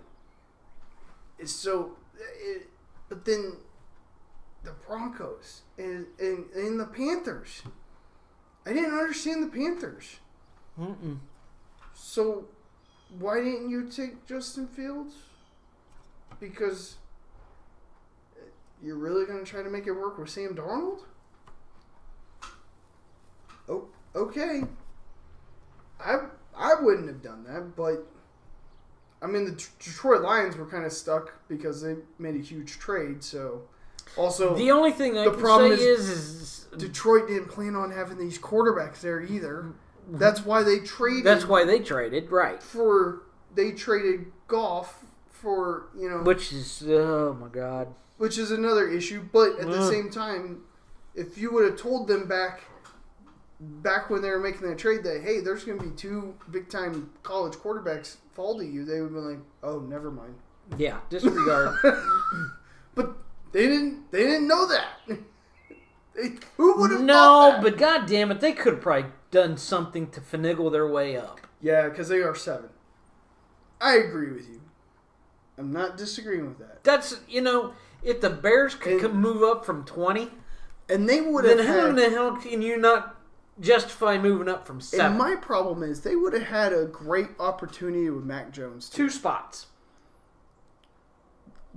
[1.38, 1.96] it's so.
[2.18, 2.68] It,
[3.08, 3.56] but then
[4.62, 7.62] the Broncos and, and and the Panthers.
[8.66, 10.18] I didn't understand the Panthers.
[10.78, 11.18] Mm-mm.
[11.94, 12.46] So
[13.18, 15.14] why didn't you take Justin Fields?
[16.40, 16.96] because
[18.82, 21.00] you're really going to try to make it work with Sam Darnold?
[23.68, 24.62] Oh, okay.
[26.00, 26.18] I
[26.60, 28.06] I wouldn't have done that, but
[29.22, 33.22] I mean the Detroit Lions were kind of stuck because they made a huge trade.
[33.24, 33.62] So
[34.16, 37.90] also The only thing I The can problem say is, is Detroit didn't plan on
[37.90, 39.72] having these quarterbacks there either.
[40.12, 41.24] That's why they traded.
[41.24, 42.62] that's why they traded, right?
[42.62, 43.22] for
[43.54, 47.88] they traded Goff for you know Which is oh my god.
[48.18, 49.22] which is another issue.
[49.32, 50.62] But at the same time,
[51.14, 52.62] if you would have told them back
[53.60, 56.68] back when they were making that trade that hey, there's going to be two big
[56.68, 60.34] time college quarterbacks fall to you, they would been like, oh, never mind.
[60.78, 61.76] Yeah, disregard.
[62.94, 63.16] but
[63.52, 64.10] they didn't.
[64.12, 65.18] They didn't know that.
[66.14, 67.00] They, who would have?
[67.02, 71.16] no, but god damn it, they could have probably done something to finagle their way
[71.16, 71.40] up.
[71.60, 72.70] yeah, because they are seven.
[73.80, 74.60] I agree with you.
[75.56, 76.82] I'm not disagreeing with that.
[76.84, 80.30] That's you know, if the Bears could And- come move up from twenty,
[80.88, 83.19] And they would have then how in the hell can you not
[83.60, 85.06] justify moving up from seven?
[85.06, 88.88] And my problem is they would have had a great opportunity with Mac Jones.
[88.88, 89.04] Too.
[89.04, 89.66] Two spots.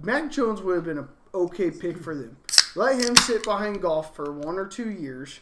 [0.01, 2.37] Mac Jones would have been an okay pick for them.
[2.75, 5.39] Let him sit behind Goff for one or two years,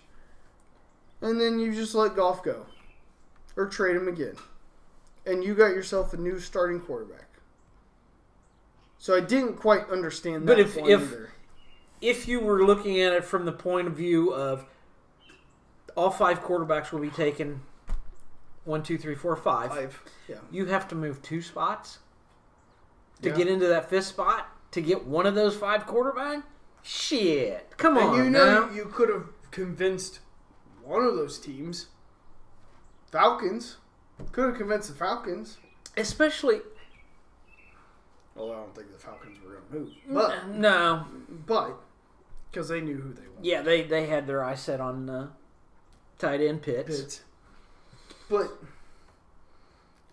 [1.21, 2.65] and then you just let Goff go,
[3.55, 4.35] or trade him again,
[5.25, 7.29] and you got yourself a new starting quarterback.
[8.97, 11.29] So I didn't quite understand that But if- if- either.
[12.01, 14.65] If you were looking at it from the point of view of
[15.95, 17.61] all five quarterbacks will be taken
[18.65, 19.71] one, two, three, four, five.
[19.71, 21.99] Five, yeah, You have to move two spots
[23.21, 23.35] to Yeah.
[23.35, 26.43] get into that fifth spot to get one of those five quarterback.
[26.83, 28.03] Shit, come on.
[28.03, 28.73] and on you know now.
[28.73, 30.19] you could have convinced
[30.83, 31.87] one of those teams,
[33.11, 33.77] Falcons,
[34.31, 35.57] could have convinced the Falcons.
[35.97, 36.61] Especially
[38.35, 41.05] Well, I don't think the Falcons were going to move, but no,
[41.45, 41.75] but
[42.49, 43.33] because they knew who they were.
[43.41, 45.27] yeah, they they had their eye set on uh,
[46.21, 47.01] tight end Pitts.
[47.01, 47.21] Pitts.
[48.29, 48.47] But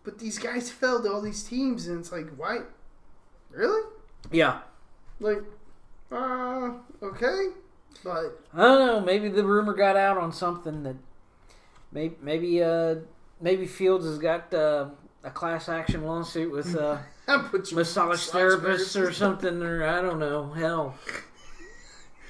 [0.04, 2.60] but these guys fell to all these teams, and it's like, why?
[3.50, 3.82] Really?
[4.32, 4.60] Yeah,
[5.20, 5.42] Like,
[6.10, 7.48] uh, okay,
[8.02, 9.00] but I don't know.
[9.00, 10.96] Maybe the rumor got out on something that
[11.92, 12.96] maybe maybe uh
[13.40, 14.88] maybe Fields has got uh,
[15.24, 16.98] a class action lawsuit with uh,
[17.72, 20.50] massage therapists or something, or I don't know.
[20.50, 20.94] Hell,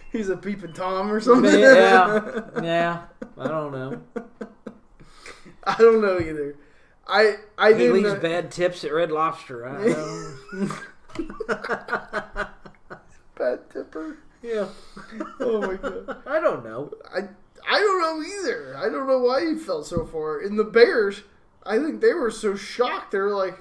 [0.13, 1.59] He's a peeping tom or something.
[1.59, 3.03] yeah, yeah.
[3.39, 4.01] I don't know.
[5.65, 6.57] I don't know either.
[7.07, 9.67] I I He leaves know- bad tips at Red Lobster.
[9.67, 10.69] I know.
[13.39, 14.19] bad tipper.
[14.43, 14.67] yeah,
[15.41, 16.23] Oh my god.
[16.27, 16.93] I don't know.
[17.13, 17.21] I
[17.71, 18.77] I don't know either.
[18.77, 20.41] I don't know why he fell so far.
[20.41, 21.23] In the Bears,
[21.67, 23.11] I think they were so shocked.
[23.13, 23.59] They were like,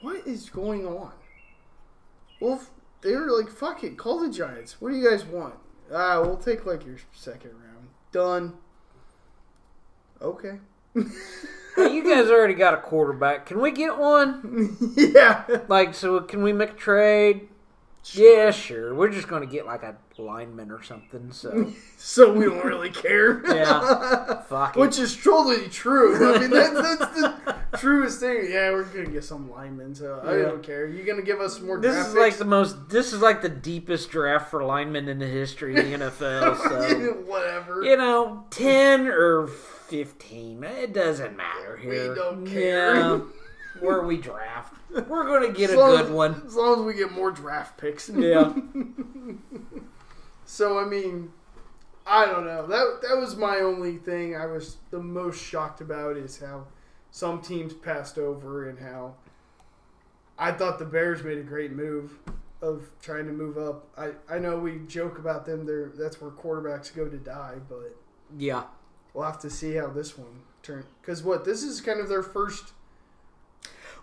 [0.00, 1.12] "What is going on?"
[2.40, 2.62] Well,
[3.02, 4.80] they were like, "Fuck it, call the Giants.
[4.80, 5.54] What do you guys want?"
[5.92, 7.88] Ah, we'll take like your second round.
[8.12, 8.54] Done.
[10.22, 10.58] Okay.
[11.76, 13.46] Hey, you guys already got a quarterback.
[13.46, 14.76] Can we get one?
[14.96, 15.44] yeah.
[15.68, 17.48] Like, so can we make a trade?
[18.14, 18.94] Yeah, sure.
[18.94, 21.32] We're just going to get like a lineman or something.
[21.32, 23.42] So, So we don't really care.
[23.46, 24.42] Yeah.
[24.48, 24.80] fuck it.
[24.80, 26.34] Which is totally true.
[26.34, 28.48] I mean, that, that's the truest thing.
[28.50, 30.86] Yeah, we're gonna get some linemen, so I don't care.
[30.86, 32.88] You gonna give us more This draft is like the most.
[32.88, 36.56] This is like the deepest draft for linemen in the history of the NFL.
[36.56, 37.82] So Whatever.
[37.84, 42.10] you know, ten or fifteen, it doesn't matter here.
[42.10, 42.94] We don't care.
[42.96, 43.20] Yeah,
[43.80, 46.42] where we draft, we're going to get As a good as- one.
[46.46, 48.08] As long as we get more draft picks.
[48.14, 48.52] Yeah.
[50.44, 51.32] So I mean,
[52.06, 52.66] I don't know.
[52.66, 56.66] That that was my only thing I was the most shocked about is how
[57.10, 59.14] some teams passed over and how
[60.38, 62.18] I thought the Bears made a great move
[62.62, 63.86] of trying to move up.
[63.96, 67.96] I, I know we joke about them there that's where quarterbacks go to die, but
[68.36, 68.64] Yeah.
[69.14, 72.22] we'll have to see how this one turns cuz what this is kind of their
[72.22, 72.72] first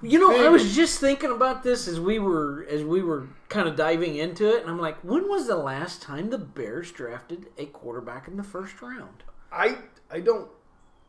[0.01, 3.67] You know, I was just thinking about this as we were as we were kind
[3.67, 7.47] of diving into it, and I'm like, when was the last time the Bears drafted
[7.57, 9.23] a quarterback in the first round?
[9.51, 9.77] I
[10.11, 10.49] I don't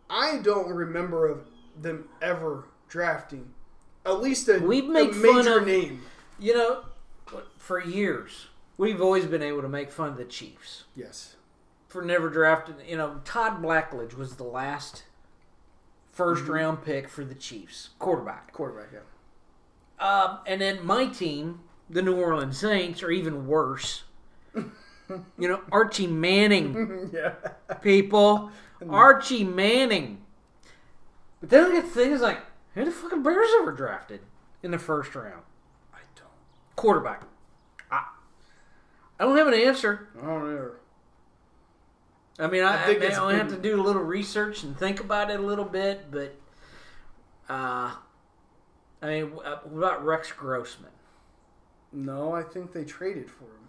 [0.09, 1.47] I don't remember of
[1.81, 3.51] them ever drafting
[4.07, 6.03] at least a, We've a made fun major of- name.
[6.39, 6.85] You know,
[7.59, 8.47] for years
[8.79, 11.35] we've always been able to make fun of the Chiefs Yes.
[11.89, 12.77] for never drafting.
[12.87, 15.03] You know, Todd Blackledge was the last
[16.19, 18.53] 1st round pick for the Chiefs quarterback.
[18.53, 19.01] Quarterback, yeah.
[20.05, 24.03] Um, and then my team, the New Orleans Saints, are even worse.
[24.55, 24.69] you
[25.39, 27.35] know, Archie Manning, yeah.
[27.83, 28.51] people.
[28.89, 30.23] Archie Manning.
[31.41, 32.41] But then I get the thing is like,
[32.75, 34.21] who the fucking Bears ever drafted
[34.63, 35.43] in the first round?
[35.95, 36.29] I don't.
[36.77, 37.23] Quarterback.
[37.91, 38.05] I
[39.19, 40.09] I don't have an answer.
[40.21, 40.71] I don't know.
[42.39, 45.31] I mean, I, I think I have to do a little research and think about
[45.31, 46.37] it a little bit, but
[47.49, 47.93] uh,
[49.03, 50.91] I mean, uh, what about Rex Grossman?
[51.93, 53.69] No, I think they traded for him.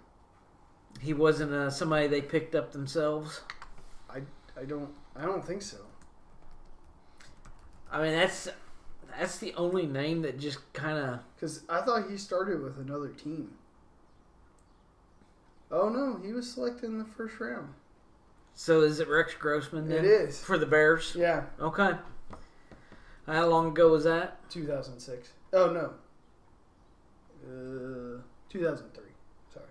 [0.99, 3.41] He wasn't uh, somebody they picked up themselves.
[4.09, 4.21] I,
[4.59, 5.77] I don't I don't think so.
[7.91, 8.49] I mean, that's
[9.17, 11.19] that's the only name that just kind of.
[11.35, 13.55] Because I thought he started with another team.
[15.71, 17.73] Oh no, he was selected in the first round.
[18.61, 19.87] So is it Rex Grossman?
[19.87, 19.99] Then?
[19.99, 20.37] It is.
[20.37, 21.15] for the Bears.
[21.17, 21.91] Yeah, Okay.
[23.25, 24.37] How long ago was that?
[24.49, 25.29] 2006.
[25.53, 25.93] Oh no.
[27.47, 29.03] Uh, 2003.
[29.53, 29.65] Sorry,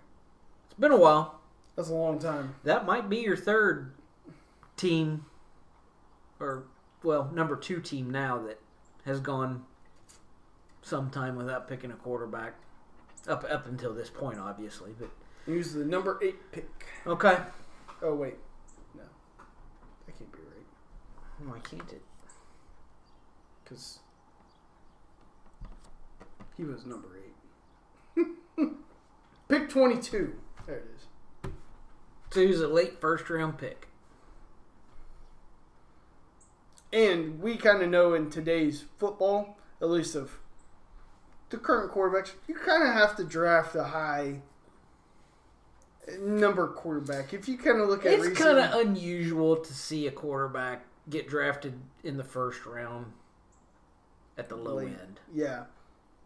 [0.65, 1.39] It's been a while.
[1.75, 2.55] that's a long time.
[2.63, 3.91] That might be your third
[4.75, 5.25] team,
[6.39, 6.63] or
[7.03, 8.59] well, number two team now that
[9.05, 9.65] has gone
[10.81, 12.55] some time without picking a quarterback.
[13.27, 15.09] Up up until this point, obviously, but
[15.45, 16.67] He was the number eight pick.
[17.05, 17.37] okay.
[18.01, 18.35] Oh wait,
[18.95, 19.03] no,
[20.05, 20.65] that can't be right.
[21.41, 22.01] Oh, Why can't it?
[23.63, 23.99] Because
[26.57, 27.07] he was number
[28.17, 28.27] eight.
[29.49, 30.35] pick 22.
[30.65, 31.51] There it is.
[32.31, 33.87] So he was a late first round pick.
[36.91, 40.39] And we kind of know in today's football, at least of
[41.49, 44.41] the current quarterbacks, you kind of have to draft a high
[46.19, 47.33] number quarterback.
[47.33, 51.27] If you kind of look at It's kind of unusual to see a quarterback get
[51.27, 53.11] drafted in the first round
[54.37, 55.63] at the low end yeah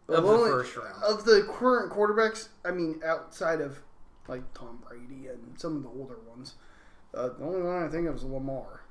[0.08, 1.02] of the only- first round.
[1.02, 2.48] of the current quarterbacks.
[2.64, 3.80] I mean, outside of
[4.28, 6.54] like Tom Brady and some of the older ones,
[7.14, 8.82] uh, the only one I think of is Lamar,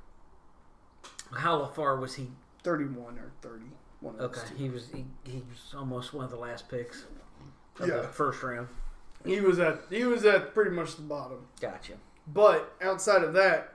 [1.32, 2.30] How far was he?
[2.62, 3.70] thirty-one or thirty.
[4.00, 7.04] One of Okay, he was he, he was almost one of the last picks
[7.78, 7.98] of Yeah.
[8.02, 8.68] the first round.
[9.24, 11.46] He was at he was at pretty much the bottom.
[11.60, 11.94] Gotcha.
[12.26, 13.73] But outside of that,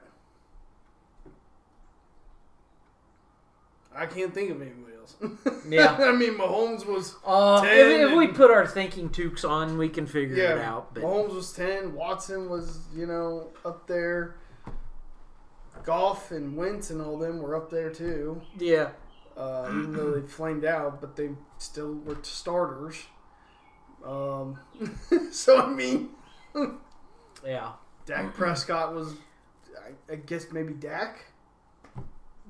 [3.95, 5.15] I can't think of anybody else.
[5.67, 5.97] Yeah.
[5.99, 9.78] I mean, Mahomes was Uh, Ten if, if we and- put our thinking toques on,
[9.78, 10.93] we can figure it out.
[10.93, 11.93] But Mahomes was ten.
[11.93, 14.36] Watson was you know up there.
[15.84, 18.41] Goff and Wentz and all them were up there too.
[18.58, 18.89] yeah,
[19.38, 23.06] Uh, even though they flamed out, but they still were starters.
[24.06, 24.60] Um,
[25.32, 26.10] so I mean,
[27.45, 27.71] yeah.
[28.06, 29.13] Dak Prescott was,
[29.78, 31.25] I, I guess maybe Dak.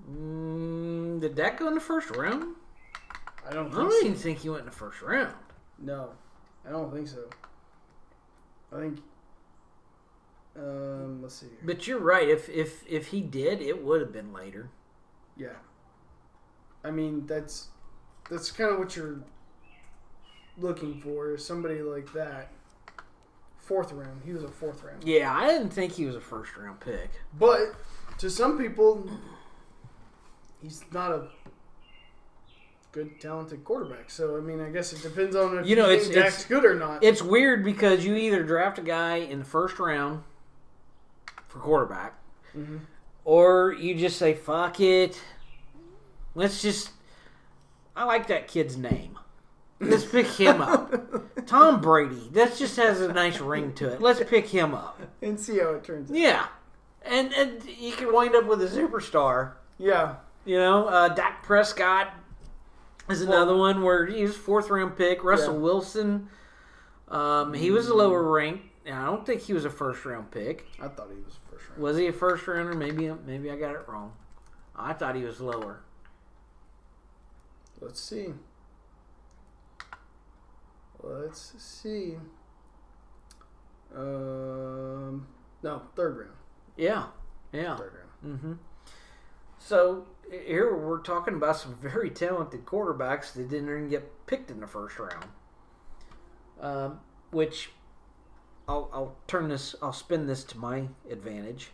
[0.10, 2.56] Mm, did that go in the first round?
[3.48, 4.00] I don't I think don't so.
[4.06, 5.34] even think he went in the first round.
[5.78, 6.10] No,
[6.68, 7.26] I don't think so.
[8.76, 9.00] I think.
[10.58, 11.48] Um, let's see.
[11.48, 11.58] Here.
[11.64, 12.28] But you're right.
[12.28, 14.70] If if if he did, it would have been later.
[15.38, 15.56] Yeah.
[16.84, 17.68] I mean, that's
[18.30, 19.22] that's kind of what you're
[20.58, 21.34] looking for.
[21.34, 22.52] Is somebody like that.
[23.58, 24.22] Fourth round.
[24.26, 25.04] He was a fourth round.
[25.04, 27.12] Yeah, I didn't think he was a first round pick.
[27.38, 27.76] But
[28.18, 29.08] to some people,
[30.62, 31.28] he's not a
[32.92, 34.10] good, talented quarterback.
[34.10, 36.46] So I mean, I guess it depends on if You know, you it's- Dak's it's-
[36.46, 37.04] good or not.
[37.04, 40.24] It's weird because you either draft a guy in the first round
[41.48, 42.16] for quarterback,
[42.56, 42.82] Mhm.
[43.26, 45.20] or you just say fuck it.
[46.36, 46.92] Let's just.
[47.96, 49.18] I like that kid's name.
[49.82, 50.94] Let's pick him up.
[51.48, 52.30] Tom Brady.
[52.34, 54.02] That just has a nice ring to it.
[54.02, 55.00] Let's pick him up.
[55.22, 56.18] and see how it turns out.
[56.18, 56.48] Yeah,
[57.04, 59.54] and and you can wind up with a superstar.
[59.78, 60.16] Yeah.
[60.50, 62.12] You know, uh, Dak Prescott
[63.08, 65.24] is another one where he was fourth round pick.
[65.24, 65.60] Russell Yeah.
[65.60, 66.28] Wilson,
[67.08, 68.66] um, he was a lower ranked.
[68.88, 70.66] I don't think he was a first round pick.
[70.82, 71.84] I thought he was first round.
[71.84, 72.74] Was he a first rounder?
[72.74, 74.14] Maybe maybe I got it wrong.
[74.76, 75.82] I thought he was lower.
[77.80, 78.34] Let's see.
[81.04, 82.18] Let's see.
[83.96, 85.28] Um,
[85.62, 86.38] no, third round.
[86.76, 87.04] Yeah,
[87.52, 87.78] yeah.
[87.78, 88.40] Third round.
[88.40, 88.54] hmm
[89.60, 94.60] So here we're talking about some very talented quarterbacks that didn't even get picked in
[94.60, 95.26] the first round.
[96.60, 97.00] Um,
[97.32, 97.70] which
[98.68, 101.70] I'll, I'll turn this, I'll spin this to my advantage.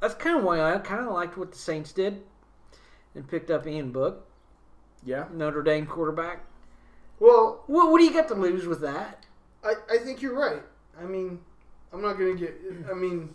[0.00, 2.22] That's kind of why I kind of liked what the Saints did
[3.14, 4.26] and picked up Ian Book,
[5.04, 5.26] Yeah.
[5.32, 6.44] Notre Dame quarterback.
[7.20, 9.26] Well, What, what do you got to lose with that?
[9.62, 10.62] I, I think you're right.
[11.00, 11.38] I mean,
[11.92, 12.54] I'm not gonna get.
[12.90, 13.32] I mean,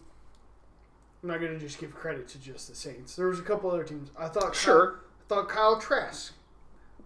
[1.24, 3.15] I'm not gonna just give credit to just the Saints.
[3.15, 4.09] There was a couple other teams.
[4.18, 4.55] I thought.
[4.55, 4.99] Sure.
[5.22, 6.34] I thought Kyle Trask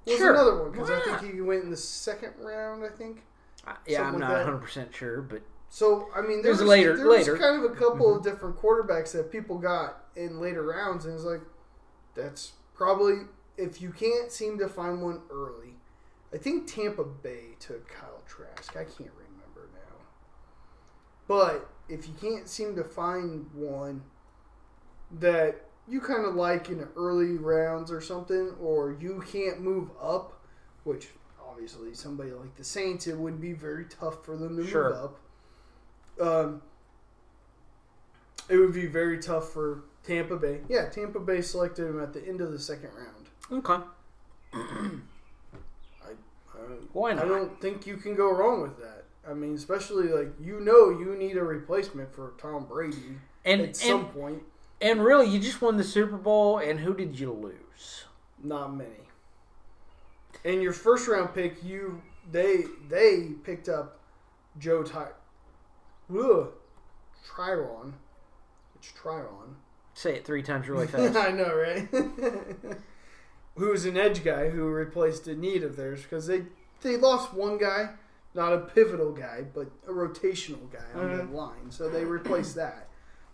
[0.05, 0.31] was Sure.
[0.33, 2.83] another one because I think he went in the second round.
[2.83, 3.23] I think.
[3.65, 6.61] Uh, Yeah, I'm like not 100 percent sure, but So I mean, It there was
[6.61, 7.33] was later- There later.
[7.33, 7.41] Mm-hmm.
[7.43, 11.23] kind of a couple of different quarterbacks that people got in later rounds, and it's
[11.23, 11.41] like
[12.13, 13.21] that's probably
[13.57, 15.75] if you can't seem to find one early.
[16.33, 18.71] I think Tampa Bay took Kyle Trask.
[18.75, 19.97] I can't remember now.
[21.27, 24.01] But if you can't seem to find one
[25.19, 29.89] that you kind of like in the early rounds or something, or you can't move
[30.01, 30.39] up,
[30.83, 31.09] which
[31.45, 34.89] obviously somebody like the Saints, it would be very tough for them to Sure.
[34.89, 35.19] move up.
[36.21, 36.61] Um,
[38.49, 40.61] it would be very tough for Tampa Bay.
[40.69, 43.29] Yeah, Tampa Bay selected him at the end of the second round.
[43.51, 43.83] Okay.
[44.53, 44.57] I
[46.57, 47.25] don't, Why not?
[47.25, 49.00] I don't think you can go wrong with that.
[49.29, 53.75] I mean, especially like you know you need a replacement for Tom Brady And at
[53.75, 54.43] some and, point.
[54.81, 58.05] and really, you just won the Super Bowl, and who did you lose?
[58.43, 58.89] Not many.
[60.43, 62.01] And your first round pick, you
[62.31, 63.99] they they picked up
[64.57, 65.09] Joe Ty,
[66.17, 66.51] ugh,
[67.27, 67.93] Tryron,
[68.75, 69.55] it's Tryron.
[69.93, 71.15] Say it three times really fast.
[71.15, 71.87] I know, right?
[73.55, 76.43] who was an edge guy who replaced a need of theirs because they
[76.81, 77.91] they lost one guy,
[78.33, 81.17] not a pivotal guy, but a rotational guy on Mhm.
[81.29, 81.69] the line.
[81.71, 82.87] So they replaced that.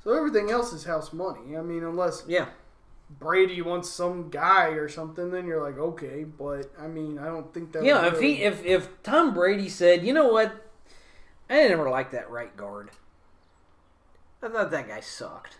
[0.03, 1.55] So everything else is house money.
[1.57, 2.47] I mean, unless yeah.
[3.09, 6.23] Brady wants some guy or something, then you're like, okay.
[6.25, 7.83] But I mean, I don't think that.
[7.83, 10.51] Yeah, if really- he if if Tom Brady said, you know what,
[11.49, 12.91] I never liked that right guard.
[14.41, 15.57] I thought that guy sucked.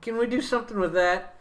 [0.00, 1.34] Can we do something with that?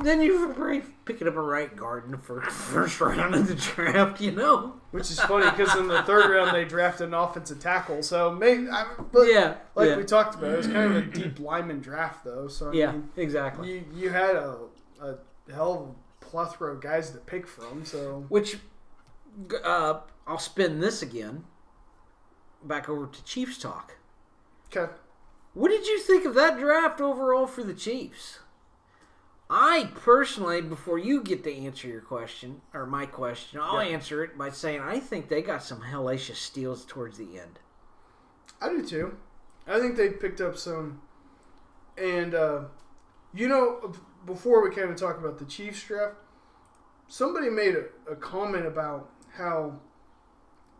[0.00, 3.54] Then you're probably picking up a right guard in the first, first round of the
[3.54, 4.80] draft, you know?
[4.92, 8.02] which is funny because in the third round they drafted an offensive tackle.
[8.02, 11.02] So maybe, I, but yeah, like yeah, we talked about, it was kind of a
[11.02, 12.48] deep lineman draft though.
[12.48, 13.72] So I yeah, mean, exactly.
[13.72, 14.56] you you had a,
[15.00, 15.16] a
[15.52, 17.84] hell of a plethora of guys to pick from.
[17.84, 18.58] So Which,
[19.64, 21.44] uh, I'll spin this again.
[22.64, 23.96] Back over to Chiefs talk.
[24.74, 24.92] okay,
[25.54, 28.38] What did you think of that draft overall for the Chiefs?
[29.54, 33.90] I personally, before you get to answer your question or my question, I'll Yeah.
[33.90, 37.58] answer it by saying I think they got some hellacious steals towards the end.
[38.62, 39.18] I do too.
[39.66, 41.02] I think they picked up some,
[41.98, 42.64] and uh,
[43.34, 43.92] you know,
[44.24, 46.16] before we kind of talk about the Chiefs draft,
[47.06, 49.78] somebody made a, a comment about how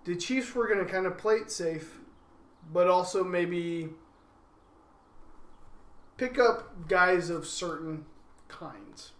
[0.04, 1.98] the Chiefs were going to kind of play it safe,
[2.72, 3.90] but also maybe
[6.16, 8.06] pick up guys of certain
[8.52, 9.12] kinds.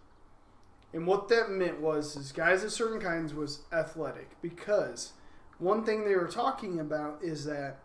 [0.93, 5.13] And what that meant was is guys of certain kinds was athletic because
[5.57, 7.79] one thing they were talking about is that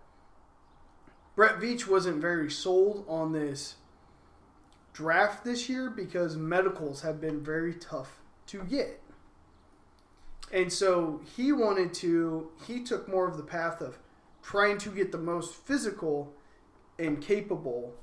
[1.35, 3.77] Brett Veach wasn't very sold on this
[4.93, 9.01] draft this year because medicals have been very tough to get.
[10.53, 13.99] And so he wanted to, he took more of the path of
[14.43, 16.33] trying to get the most physical
[16.99, 17.95] and capable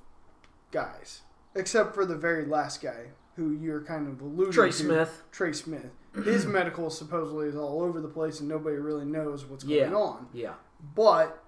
[0.71, 1.21] guys,
[1.53, 4.73] except for the very last guy who you're kind of alluding Trey to.
[4.73, 5.23] Smith.
[5.31, 5.91] Trey Smith.
[6.23, 9.89] His medical supposedly is all over the place and nobody really knows what's Yeah.
[9.89, 10.27] going on.
[10.33, 10.53] Yeah.
[10.95, 11.43] But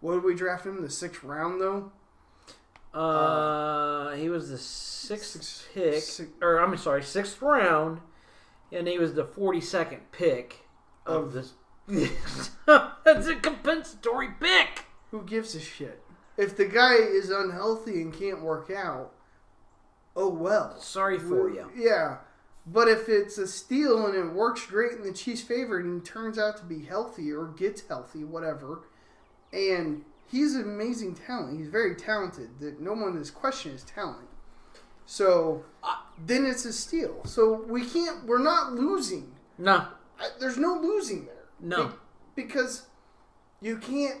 [0.00, 0.82] what did we draft him?
[0.82, 1.92] The sixth round though?
[2.92, 8.00] Uh, he was the sixth Six- pick, six- or I'm sorry, sixth round,
[8.70, 10.66] and he was the 42nd pick
[11.06, 11.52] of Of- this.
[12.66, 14.84] That's a compensatory pick.
[15.10, 16.02] Who gives a shit?
[16.36, 19.12] If the guy is unhealthy and can't work out,
[20.16, 20.78] oh well.
[20.78, 21.70] Sorry for you.
[21.76, 22.18] Yeah.
[22.66, 26.08] But if it's a steal and it works great in the Chiefs' favor and he
[26.08, 28.82] turns out to be healthy or gets healthy, whatever,
[29.52, 31.58] and he's an amazing talent.
[31.58, 32.60] He's very talented.
[32.60, 34.28] That no one is questioning his talent.
[35.06, 35.64] So
[36.24, 37.24] then it's a steal.
[37.24, 38.24] So we can't.
[38.26, 39.32] We're not losing.
[39.58, 39.86] No,
[40.18, 41.44] I, there's no losing there.
[41.60, 41.88] No.
[41.88, 41.94] Be-
[42.44, 42.86] because
[43.60, 44.20] you can't.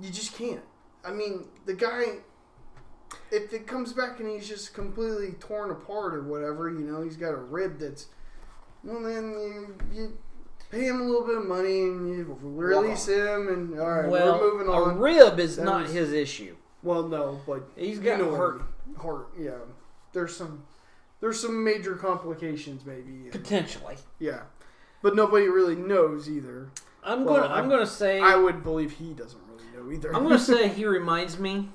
[0.00, 0.62] You just can't.
[1.04, 2.04] I mean, the guy.
[3.32, 7.16] If it comes back and he's just completely torn apart or whatever, you know, he's
[7.16, 8.06] got a rib that's.
[8.84, 10.18] Well, then you, you
[10.70, 14.38] pay him a little bit of money and you release him, and all right, well,
[14.40, 14.90] we're moving on.
[14.90, 16.56] a rib is That not was- his issue.
[16.82, 18.62] well, no, but He's you got know what I hurt.
[18.98, 19.50] Heart, yeah.
[20.12, 20.64] There's some.
[21.20, 23.30] There's some major complications, maybe.
[23.30, 23.96] Potentially.
[24.18, 24.40] yeah,
[25.00, 26.68] but nobody really knows either.
[27.04, 27.46] I'm Well, gonna.
[27.46, 28.20] I'm I'm- gonna say.
[28.20, 30.14] I would believe he doesn't really know either.
[30.14, 31.70] I'm gonna say he reminds me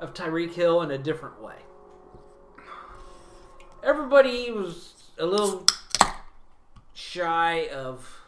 [0.00, 1.56] of Tyreek Hill in a different way.
[3.82, 5.64] Everybody was a little
[6.92, 8.20] shy of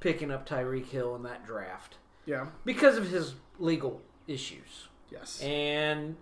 [0.00, 1.96] picking up Tyreek Hill in that draft
[2.26, 2.46] yeah.
[2.64, 4.88] because of his legal issues.
[5.10, 5.40] Yes.
[5.40, 6.16] And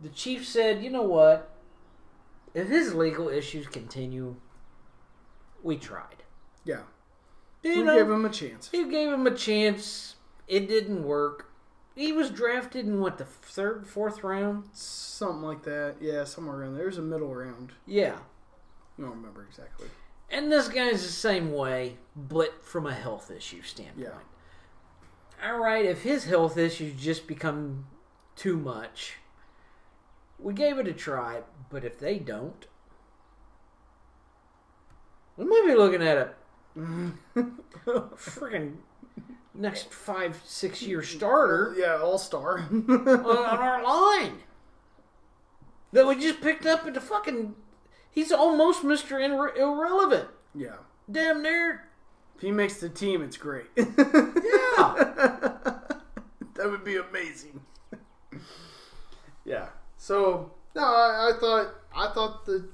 [0.00, 1.50] the chief said, "You know what?
[2.54, 4.36] If his legal issues continue,
[5.62, 6.22] we tried.
[6.64, 6.82] yeah.
[7.62, 8.68] You we know, gave him a chance.
[8.70, 10.14] he gave him a chance.
[10.46, 11.45] It didn't work.
[11.96, 14.64] He was drafted in what the third, fourth round.
[14.74, 15.96] Something like that.
[16.00, 16.84] Yeah, somewhere around there.
[16.84, 17.72] There's a middle round.
[17.86, 18.18] Yeah,
[18.98, 19.88] I don't remember exactly.
[20.30, 24.08] and this guy's the same way, but from a health issue standpoint.
[25.40, 25.48] Yeah.
[25.50, 27.86] all right, if his health issues just become
[28.36, 29.14] too much,
[30.38, 31.40] we gave it a try.
[31.70, 32.66] But if they don't,
[35.38, 36.30] we might be looking at a
[38.16, 38.74] freaking
[39.56, 42.58] next five, six year starter Yeah, all star.
[42.70, 44.38] on our line
[45.92, 47.54] that we just picked up at the fucking.
[48.10, 50.28] He's almost Irre- Irrelevant.
[50.54, 50.76] yeah.
[51.10, 51.88] Damn near.
[52.34, 53.66] If he makes the team, it's great.
[53.76, 54.94] Yeah.
[56.54, 57.60] that would be amazing.
[59.44, 59.68] yeah.
[59.96, 62.68] So no, I, I thought I thought the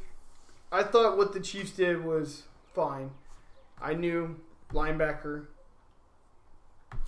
[0.70, 3.10] I thought what the Chiefs did was fine.
[3.80, 4.36] I knew
[4.72, 5.46] linebacker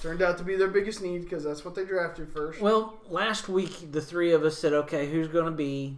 [0.00, 2.60] turned out to be their biggest need because that's what they drafted first.
[2.60, 5.96] Well, last week the three of us said, okay, who's going to be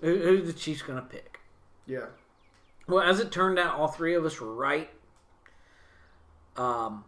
[0.00, 1.40] who, who the Chiefs going to pick?
[1.86, 2.06] yeah.
[2.88, 4.90] Well, as it turned out, all three of us were right.
[6.56, 7.04] Um,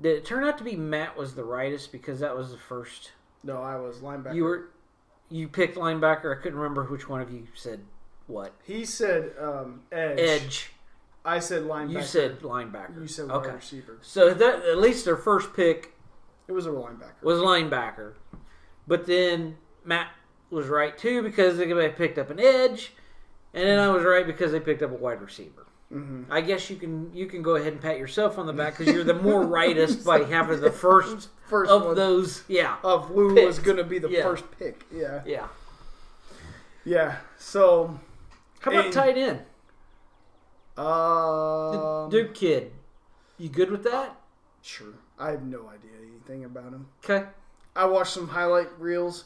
[0.00, 3.12] did it turn out to be Matt was the rightest because that was the first
[3.44, 4.34] No, I was linebacker.
[4.34, 4.68] you were
[5.30, 6.36] you picked linebacker.
[6.36, 7.80] I couldn't remember which one of you said
[8.26, 10.18] what He said um, edge.
[10.18, 10.70] edge.
[11.24, 11.92] I said linebacker.
[11.92, 13.00] You said linebacker.
[13.00, 13.48] You said okay.
[13.48, 13.98] wide receiver.
[14.02, 15.94] So that, at least their first pick
[16.48, 17.22] It was a linebacker.
[17.22, 18.12] was linebacker,
[18.86, 20.08] but then Matt
[20.50, 22.92] was right too because they picked up an edge,
[23.54, 25.66] and then I was right because they picked up a wide receiver.
[25.90, 28.76] hmm I guess you can you can go ahead and pat yourself on the back
[28.76, 32.42] because you're the more rightest by having the first First of one those.
[32.48, 33.46] Yeah, of who picked.
[33.46, 34.22] was going to be the Yeah.
[34.22, 34.84] first pick.
[34.92, 35.22] Yeah.
[35.26, 35.46] yeah.
[36.84, 37.16] Yeah.
[37.38, 37.98] So,
[38.60, 39.40] How about tight end?
[40.76, 42.72] Um, Duke kid,
[43.38, 44.16] you good with that?
[44.62, 44.94] Sure.
[45.18, 46.86] I have no idea anything about him.
[47.04, 47.26] Okay.
[47.76, 49.24] I watched some highlight reels.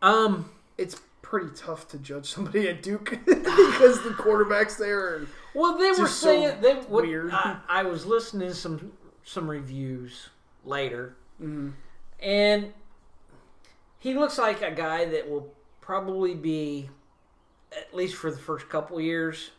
[0.00, 0.50] Um.
[0.78, 5.26] It's pretty tough to judge somebody at Duke because the quarterbacks there are.
[5.54, 7.30] Well, they were Just so saying they what, weird.
[7.32, 8.92] I, I was listening to some
[9.22, 10.30] some reviews
[10.64, 11.72] later, Mm,
[12.20, 12.72] and
[13.98, 16.88] he looks like a guy that will probably be,
[17.76, 19.50] at least for the first couple years,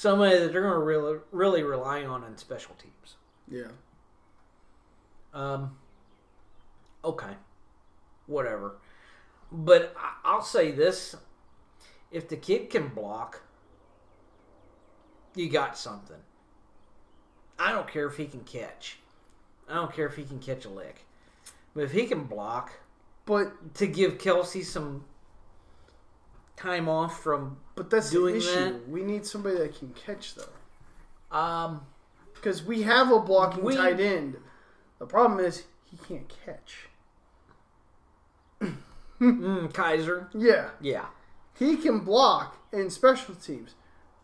[0.00, 3.16] somebody that they're going to really really rely on in special teams.
[3.48, 3.70] yeah.
[5.34, 5.76] Um.
[7.04, 7.34] Okay.
[8.26, 8.78] Whatever.
[9.52, 9.94] But
[10.24, 11.14] I'll say this:
[12.10, 13.42] if the kid can block,
[15.34, 16.16] you got something.
[17.58, 18.98] I don't care if he can catch.
[19.68, 21.04] I don't care if he can catch a lick.
[21.74, 22.72] But if he can block,
[23.26, 25.04] But to give Kelce some
[26.56, 28.54] time off from, but that's Doing the issue.
[28.72, 31.86] that- We need somebody that can catch though, um,
[32.34, 34.36] because we have a blocking We- tight end.
[34.98, 36.90] The problem is he can't catch.
[38.60, 40.28] mm, Keizer.
[40.34, 41.06] Yeah, Yeah.
[41.58, 43.74] he can block in special teams.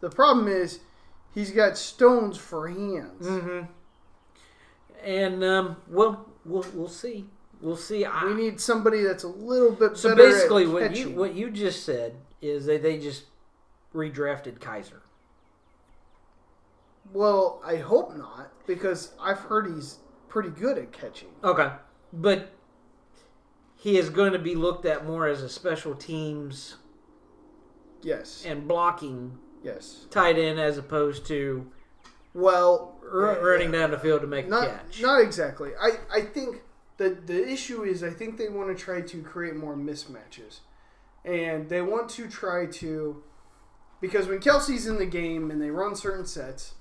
[0.00, 0.80] The problem is
[1.32, 3.26] he's got stones for hands.
[3.26, 3.72] Mm-hmm.
[5.02, 7.30] And um, well, we'll we'll see.
[7.62, 8.04] We'll see.
[8.04, 9.96] I, We need somebody that's a little bit better.
[9.96, 13.24] So basically, at what you what you just said is that they just
[13.96, 15.00] redrafted Keizer.
[17.12, 21.28] Well, I hope not because I've heard he's pretty good at catching.
[21.42, 21.70] Okay,
[22.12, 22.50] but
[23.76, 26.76] he is going to be looked at more as a special teams
[28.02, 28.44] Yes.
[28.46, 30.06] and blocking Yes.
[30.10, 31.70] tight end as opposed to
[32.34, 35.00] Well, r- running down the field to make a not catch.
[35.00, 35.72] not exactly.
[35.80, 36.62] I I think
[36.98, 40.60] the the issue is I think they want to try to create more mismatches,
[41.24, 43.22] and they want to try to
[44.00, 46.74] because when Kelce's in the game and they run certain sets,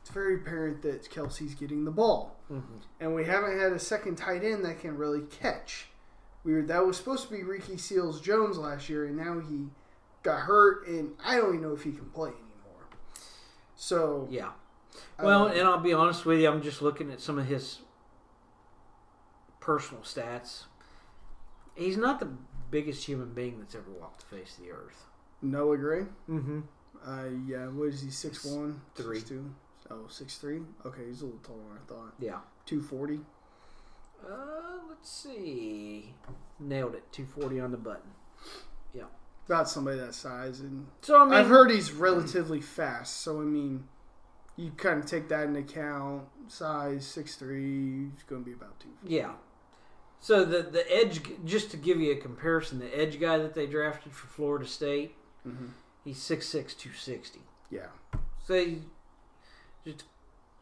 [0.00, 2.82] it's very apparent that Kelce's getting the ball, Mhm.
[3.00, 5.88] and we haven't had a second tight end that can really catch.
[6.44, 9.68] We were, that was supposed to be Ricky Seals Jones last year, and now he
[10.24, 12.86] got hurt, and I don't even know if he can play anymore.
[13.76, 14.52] So Yeah.
[15.20, 17.80] Well, um, and I'll be honest with you, I'm just looking at some of his
[19.60, 20.64] personal stats.
[21.74, 22.28] He's not the
[22.70, 25.06] biggest human being that's ever walked the face of the earth.
[25.42, 26.04] Noah Gray.
[26.28, 26.60] Mm-hmm.
[27.06, 28.10] Uh, yeah, what is he?
[28.10, 29.18] Six one, Three.
[29.18, 29.52] six two.
[29.90, 30.60] Oh, six three.
[30.86, 32.14] Okay, he's a little taller than I thought.
[32.20, 32.38] Yeah.
[32.64, 33.20] Two forty.
[34.24, 36.14] Uh, let's see.
[36.60, 37.02] Nailed it.
[37.12, 38.10] 240 on the button.
[38.94, 39.04] Yeah.
[39.46, 43.22] About somebody that size, and So I mean, I've heard he's relatively fast.
[43.22, 43.84] So I mean,
[44.56, 46.24] you kind of take that into account.
[46.46, 48.10] Size six three.
[48.14, 48.88] He's going to be about two.
[49.04, 49.32] yeah.
[50.20, 53.66] So the the edge, just to give you a comparison, the edge guy that they
[53.66, 55.16] drafted for Florida State,
[55.46, 55.66] Mm-hmm.
[56.04, 57.40] he's 6'6", 260.
[57.70, 57.86] Yeah.
[58.46, 58.78] So he's
[59.84, 60.04] just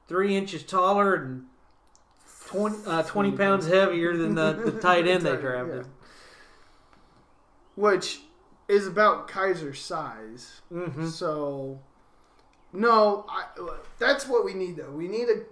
[0.08, 1.46] three inches taller and
[2.46, 5.86] 20, uh, 20 pounds heavier than the, the tight end they Tight end, drafted.
[7.76, 8.20] Which
[8.68, 10.60] is about Keizer's size.
[10.72, 11.08] Mm-hmm.
[11.08, 11.80] So,
[12.72, 13.44] no, I,
[13.98, 14.90] that's what we need though.
[14.90, 15.42] We need a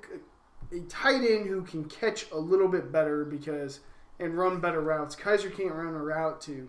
[0.73, 3.81] a tight end who can catch a little bit better because
[4.21, 5.15] and run better routes.
[5.15, 6.69] Keizer can't run a route to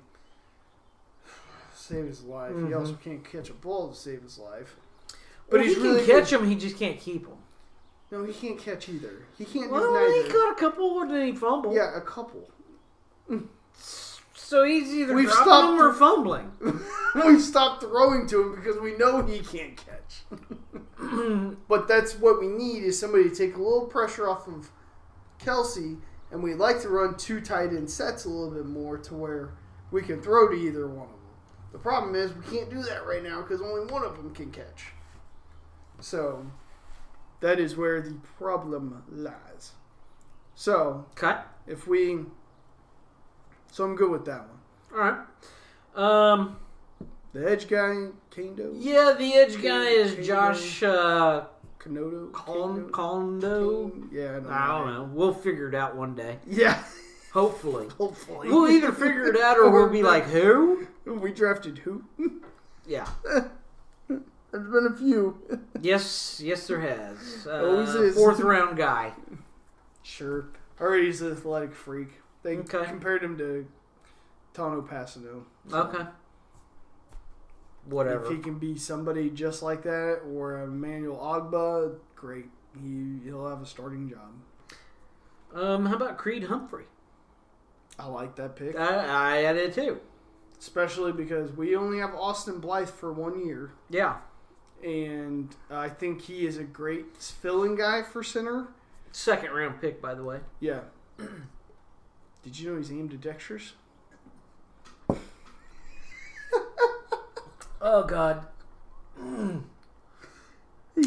[1.90, 2.52] save his life.
[2.56, 2.80] He Mhm.
[2.80, 4.76] also can't catch a ball to save his life.
[5.50, 6.42] But But he can really catch good.
[6.42, 6.48] them.
[6.50, 7.38] He just can't keep them.
[8.12, 9.26] No, he can't catch either.
[9.38, 11.74] He can't Well, do he got a couple and then he fumbled.
[11.76, 12.50] Yeah, a couple.
[14.34, 16.52] So he's either We've dropping stopped- them or fumbling.
[17.26, 20.26] we stopped throwing to him because we know he can't catch.
[21.68, 24.72] but that's what we need is somebody to take a little pressure off of
[25.40, 26.00] Kelce,
[26.32, 29.52] and we like to run two tight end sets a little bit more to where
[29.92, 31.19] we can throw to either one of them.
[31.72, 34.52] The problem is we can't do that right now because only one of them can
[34.52, 34.88] catch.
[36.00, 36.46] So
[37.42, 39.72] that is where the problem lies.
[40.56, 41.48] So Cut.
[41.68, 42.20] if we,
[43.72, 44.60] so I'm good with that one.
[44.94, 45.26] All right.
[45.96, 46.58] Um.
[47.32, 50.24] The edge guy, Kando, Yeah, the edge guy is Kano.
[50.24, 51.44] Josh uh,
[51.78, 53.92] Kanodo, Con- Kondo.
[54.12, 54.48] Yeah, I don't.
[54.48, 55.10] I don't know.
[55.14, 56.40] We'll figure it out one day.
[56.48, 56.84] Yeah,
[57.34, 57.88] Hopefully.
[57.98, 58.50] hopefully.
[58.50, 60.88] We'll either figure it out or we'll be like, who?
[61.06, 62.04] we drafted who?
[62.88, 63.08] Yeah.
[64.08, 65.38] There's been a few.
[65.82, 67.48] Yes, yes, there has.
[67.48, 68.16] Uh, Always is.
[68.16, 69.14] Fourth round guy.
[70.04, 70.50] Sure.
[70.82, 72.10] Already he's an athletic freak.
[72.44, 72.84] They Okay.
[72.86, 73.66] compared him to
[74.54, 75.44] Tanoh Kpassagnon.
[75.72, 76.04] Okay.
[77.86, 78.26] Whatever.
[78.26, 82.48] If he can be somebody just like that or Emmanuel Ogbah, great.
[82.80, 84.34] He he'll have a starting job.
[85.54, 86.86] Um, how about Creed Humphrey?
[88.00, 90.00] I like that pick, I, I did too.
[90.60, 94.16] especially because we only have Austin Blythe for one year, Yeah.
[94.84, 98.68] and I think he is a great filling guy for center.
[99.12, 100.40] Second round pick, by the way.
[100.62, 100.82] Yeah.
[102.44, 103.74] Did you know he's ambidextrous?
[107.82, 108.46] Oh God.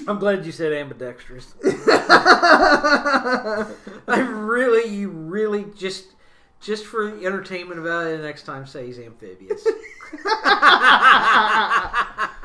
[0.09, 1.55] I'm glad you said ambidextrous.
[4.09, 6.07] I really, you really just,
[6.63, 9.67] just for the entertainment value, the next time say he's amphibious.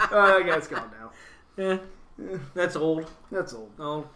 [0.10, 1.12] Oh, that guy's gone now.
[1.58, 1.78] yeah,
[2.54, 3.10] that's old.
[3.32, 3.72] That's old.
[3.78, 4.08] Oh,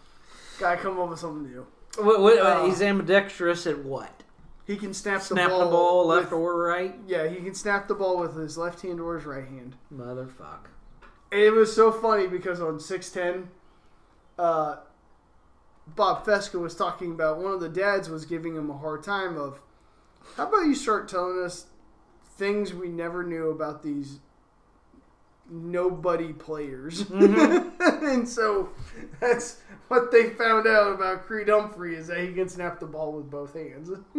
[0.59, 1.65] Gotta come up with something new.
[1.99, 4.23] what, what, Uh, he's ambidextrous at what?
[4.65, 5.59] He can snap, Snap the ball.
[5.65, 6.95] the ball left with- or right?
[7.07, 9.75] Yeah, he can snap the ball with his left hand or his right hand.
[9.93, 10.67] Motherfuck.
[11.31, 13.49] And it was so funny because on 610,
[14.39, 14.77] uh,
[15.87, 19.37] Bob Fescoe was talking about one of the dads was giving him a hard time
[19.37, 19.59] of,
[20.35, 21.65] how about you start telling us
[22.37, 24.19] things we never knew about these
[25.49, 27.03] nobody players?
[27.03, 28.05] Mm-hmm.
[28.05, 28.69] and so
[29.19, 33.13] that's what they found out about Creed Humphrey is that he can snap the ball
[33.13, 33.89] with both hands.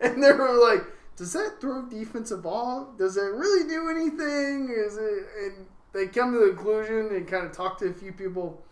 [0.00, 0.84] and they were like,
[1.16, 2.94] does that throw defensive ball?
[2.98, 4.68] Does it really do anything?
[4.70, 5.26] Is it?
[5.42, 8.62] And they come to the conclusion and kind of talk to a few people.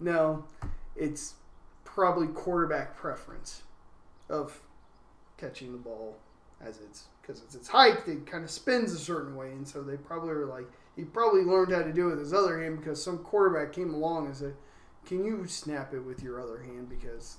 [0.00, 0.44] No,
[0.96, 1.34] it's
[1.84, 3.62] probably quarterback preference
[4.30, 4.62] of
[5.40, 6.16] catching the ball
[6.60, 8.08] as it's because it's its hiked.
[8.08, 10.66] It kind of spins a certain way, and so they probably were like
[10.96, 13.94] he probably learned how to do it with his other hand because some quarterback came
[13.94, 14.54] along and said,
[15.06, 17.36] "Can you snap it with your other hand because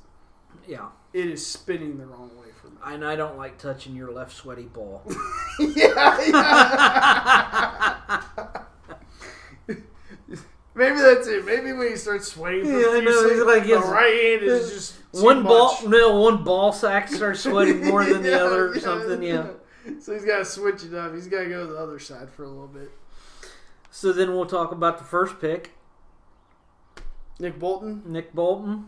[0.67, 4.11] Yeah, it is spinning the wrong way for me." and I don't like touching your
[4.11, 5.03] left sweaty ball.
[5.59, 8.21] yeah, yeah.
[10.81, 11.45] Maybe that's it.
[11.45, 14.69] Maybe when he starts sweating Yeah, I know, it's like the his- right hand is
[14.71, 15.85] just one ball, much.
[15.89, 19.21] no, one ball sack starts sweating more than the other, or yeah, something.
[19.23, 19.47] Yeah.
[19.99, 21.13] So he's got to switch it up.
[21.15, 22.91] He's got to go to the other side for a little bit.
[23.89, 25.71] So then we'll talk about the first pick,
[27.39, 28.03] Nick Bolton.
[28.05, 28.85] Nick Bolton.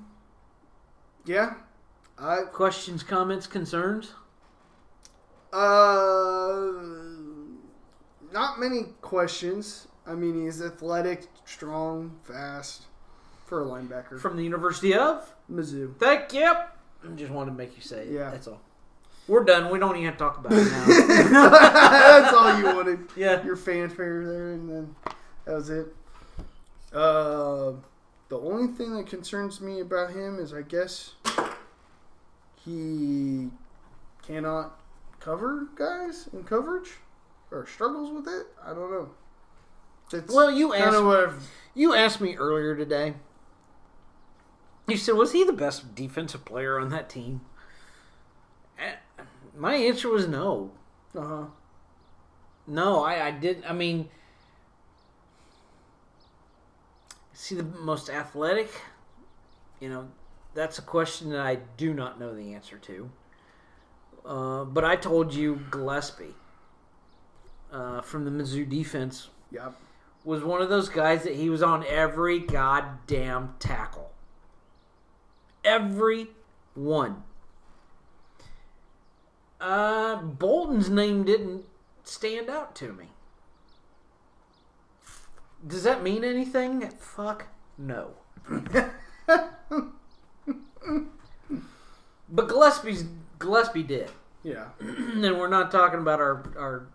[1.26, 1.56] Yeah.
[2.20, 4.14] I Questions, comments, concerns?
[5.52, 6.72] uh
[8.32, 9.88] not many questions.
[10.06, 12.84] I mean, he's athletic, strong, fast
[13.46, 14.20] for a linebacker.
[14.20, 15.34] From the University of?
[15.52, 15.96] Mizzou.
[15.98, 16.46] Thank you.
[16.46, 18.12] I just wanted to make you say it.
[18.12, 18.30] Yeah.
[18.32, 18.62] That's all.
[19.28, 19.72] We're done.
[19.72, 21.50] We don't even have to talk about it now.
[21.50, 23.00] That's all you wanted.
[23.16, 23.44] yeah.
[23.46, 24.96] Your fanfare there, and then
[25.46, 25.88] that was it.
[26.94, 27.74] Uh,
[28.30, 31.16] the only thing that concerns me about him is, I guess,
[32.64, 33.50] he
[34.26, 34.80] cannot
[35.20, 36.92] cover guys in coverage
[37.52, 38.48] or struggles with it.
[38.64, 39.10] I don't know.
[40.12, 41.50] That's Well, you asked I've.
[41.74, 43.16] you asked me earlier today.
[44.88, 47.42] You said, "Was he the best defensive player on that team?"
[48.78, 48.96] Eh,
[49.56, 50.72] My answer was no.
[51.16, 51.46] Uh huh.
[52.68, 53.66] No, I, I didn't.
[53.66, 54.10] I mean,
[57.34, 58.70] see the most athletic?
[59.80, 60.08] You know,
[60.54, 63.10] that's a question that I do not know the answer to.
[64.26, 66.36] Uh, but I told you Gillespie
[67.72, 69.76] uh, from the Mizzou defense Yep.
[70.24, 74.12] Was one of those guys that he was on every goddamn tackle.
[75.64, 76.28] Every
[76.76, 77.24] one.
[79.60, 81.64] Uh, Bolton's name didn't
[82.04, 83.06] stand out to me.
[85.66, 86.90] Does that mean anything?
[87.00, 87.48] Fuck
[87.78, 88.12] no.
[92.30, 93.06] but Gillespie's
[93.40, 94.12] Gillespie did,
[94.44, 94.70] Yeah.
[94.80, 96.88] and we're not talking about our our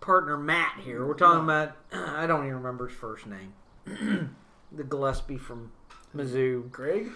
[0.00, 1.06] partner Matt here.
[1.06, 3.54] We're talking about I don't even remember his first name.
[4.72, 5.72] the Gillespie from
[6.14, 6.70] Mizzou.
[6.70, 7.08] Greg?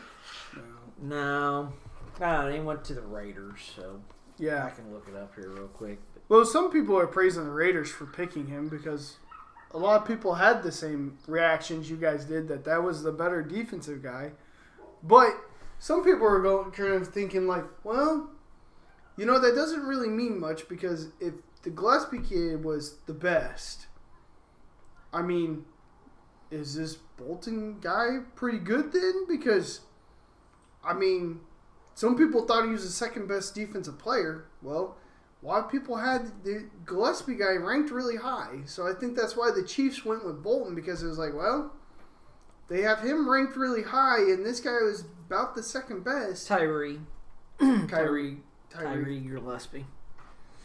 [0.54, 0.62] No.
[1.00, 1.72] No,
[2.20, 4.00] no, he went to the Raiders, so
[4.38, 5.98] yeah, I can look it up here real quick.
[6.28, 9.16] Well, some people are praising the Raiders for picking him because
[9.72, 13.12] a lot of people had the same reactions you guys did that that was the
[13.12, 14.32] better defensive guy.
[15.02, 15.30] But
[15.78, 18.30] some people are going kind of thinking like, well,
[19.16, 23.86] you know that doesn't really mean much because if the Gillespie kid was the best,
[25.12, 25.64] I mean,
[26.50, 29.26] is this Bolton guy pretty good then?
[29.28, 29.80] Because
[30.84, 31.40] I mean,
[31.94, 34.46] some people thought he was the second best defensive player.
[34.62, 34.96] Well,
[35.42, 38.60] a lot of people had the Gillespie guy ranked really high.
[38.64, 41.72] So I think that's why the Chiefs went with Bolton because it was like, well,
[42.68, 46.46] they have him ranked really high, and this guy was about the second best.
[46.46, 47.00] Tyree,
[47.58, 47.86] Kyrie.
[47.88, 48.36] Tyree,
[48.70, 49.04] Tyree.
[49.04, 49.86] Tyree Gillespie,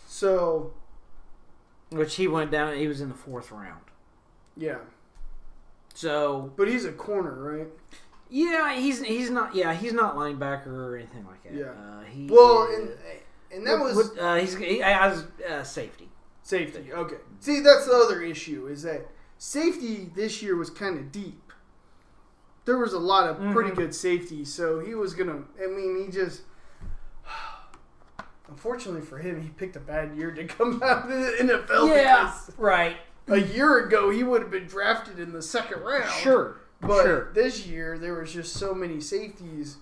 [0.07, 0.73] So
[1.89, 2.75] which he went down.
[2.77, 3.81] He was in the fourth round.
[4.55, 4.77] yeah,
[5.93, 7.67] So but he's a corner, right?
[8.29, 11.53] yeah, he's he's not yeah he's not linebacker or anything like that.
[11.53, 11.65] Yeah.
[11.71, 12.89] uh, he Well, and
[13.51, 16.09] and that what- was what, uh, he's he, uh, safety.
[16.43, 16.91] safety.
[16.93, 19.07] Okay, see that's the other issue is that
[19.38, 21.41] safety this year was kind of deep.
[22.65, 23.75] There was a lot of pretty Mhm.
[23.77, 25.43] good safety, so he was gonna.
[25.63, 26.41] I mean, he just.
[28.47, 31.87] Unfortunately for him, he picked a bad year to come out of the NFL.
[32.21, 32.97] because right.
[33.27, 36.09] a year ago he would have been drafted in the second round.
[36.11, 37.31] Sure, But sure.
[37.33, 39.77] this year there was just so many safeties.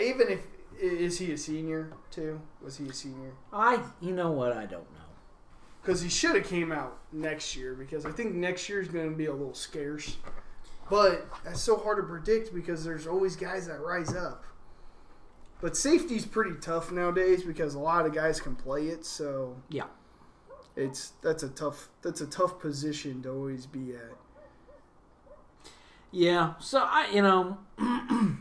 [0.00, 0.40] Even if
[0.80, 2.40] is he a senior too?
[2.62, 3.32] Was he a senior?
[3.52, 4.98] I you know what I don't know.
[5.82, 7.74] Because he should have came out next year.
[7.74, 10.16] Because I think next year is going to be a little scarce.
[10.88, 14.44] But that's so hard to predict because there's always guys that rise up.
[15.62, 19.06] But safety's pretty tough nowadays because a lot of guys can play it.
[19.06, 19.86] So Yeah.
[20.76, 24.12] it's that's a tough that's a tough position to always be at.
[26.10, 27.58] Yeah, so I you know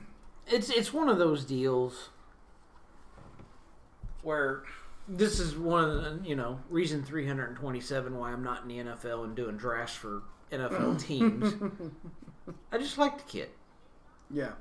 [0.48, 2.10] it's it's one of those deals
[4.24, 4.64] where
[5.08, 9.24] this is one of the you know reason 327 why I'm not in the NFL
[9.26, 11.54] and doing drafts for NFL teams.
[12.72, 13.50] I just like the kid
[14.30, 14.54] Yeah,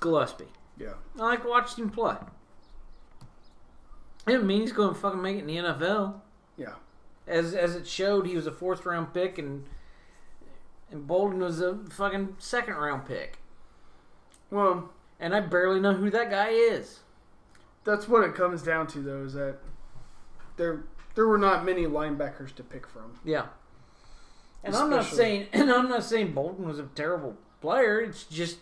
[0.00, 0.46] Gillespie.
[0.78, 0.94] Yeah.
[1.18, 2.16] I like watching him play.
[4.26, 6.14] It mean he's going to fucking make it in the NFL.
[6.56, 6.74] Yeah.
[7.26, 9.64] As as it showed, he was a fourth round pick and
[10.90, 13.38] and Bolton was a fucking second round pick.
[14.50, 17.00] Well, And I barely know who that guy is.
[17.84, 19.58] that's what it comes down to, though, is that
[20.56, 23.18] there there were not many linebackers to pick from.
[23.24, 23.46] Yeah.
[24.62, 28.00] And I'm not saying and I'm not saying Bolton was a terrible player.
[28.00, 28.58] It's just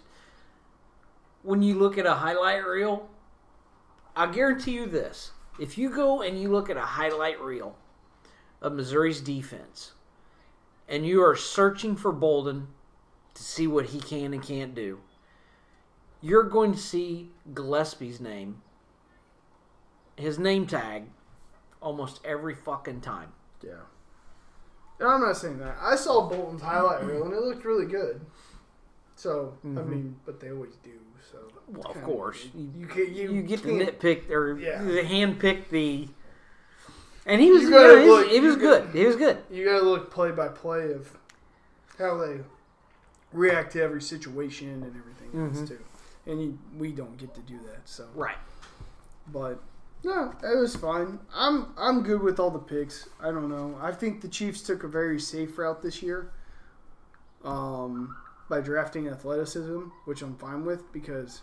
[1.44, 3.08] when you look at a highlight reel,
[4.16, 5.32] I guarantee you this.
[5.60, 7.76] If you go and you look at a highlight reel
[8.60, 9.92] of Missouri's defense
[10.88, 12.68] and you are searching for Bolton
[13.34, 15.00] to see what he can and can't do,
[16.20, 18.62] you're going to see Gillespie's name,
[20.16, 21.04] his name tag,
[21.82, 23.32] almost every fucking time.
[23.62, 23.84] Yeah.
[24.98, 25.76] And I'm not saying that.
[25.78, 28.24] I saw Bolton's highlight reel and it looked really good.
[29.16, 29.86] So I Mhm.
[29.88, 30.98] mean, but they always do.
[31.34, 32.46] So Well, of course.
[32.54, 34.82] you, you can you, you get to nitpick or Yeah.
[34.82, 36.08] the hand pick the.
[37.26, 38.88] And he was, You know, he was, look- he was good.
[38.92, 39.38] He was good.
[39.50, 41.16] You gotta look play by play of
[41.98, 42.40] how they
[43.32, 45.68] react to every situation and everything else Mhm.
[45.68, 45.78] too.
[46.26, 47.88] And you, we don't get to do that.
[47.88, 48.36] So, Right.
[49.32, 49.58] but
[50.04, 51.18] no, it was fine.
[51.34, 53.08] I'm I'm good with all the picks.
[53.20, 53.78] I don't know.
[53.80, 56.30] I think the Chiefs took a very safe route this year.
[57.42, 58.16] Um,
[58.48, 61.42] by drafting athleticism, which I'm fine with because.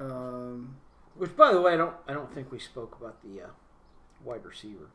[0.00, 0.76] Um,
[1.16, 1.94] Which, by the way, I don't.
[2.08, 3.48] I don't think we spoke about the uh,
[4.24, 4.90] wide receiver.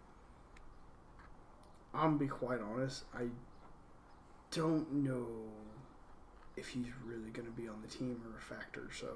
[1.94, 3.04] I'm gonna be quite honest.
[3.16, 3.28] I
[4.52, 5.26] don't know
[6.58, 8.90] if he's really gonna be on the team or a factor.
[8.94, 9.08] So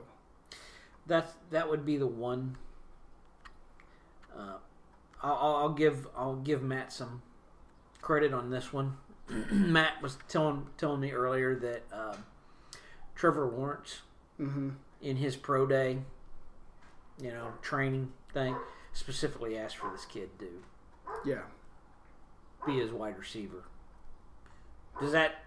[1.06, 2.58] That's that would be the one.
[4.36, 4.58] Uh,
[5.22, 7.22] I'll I'll give I'll give Matt some
[8.02, 8.98] credit on this one.
[9.52, 12.26] Matt was telling telling me earlier that um
[13.16, 14.02] Trevor Lawrence
[14.38, 14.70] hmm
[15.02, 15.98] in his pro day,
[17.22, 18.56] you know, training thing,
[18.94, 20.48] specifically asked for this kid to
[21.26, 21.42] yeah,
[22.66, 23.64] be his wide receiver.
[25.02, 25.44] Does that?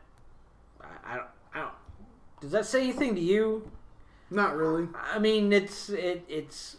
[0.80, 1.28] I, I don't.
[1.54, 1.74] I don't.
[2.40, 3.70] Does that say anything to you?
[4.30, 4.88] Not really.
[5.12, 6.76] I mean, it's it it's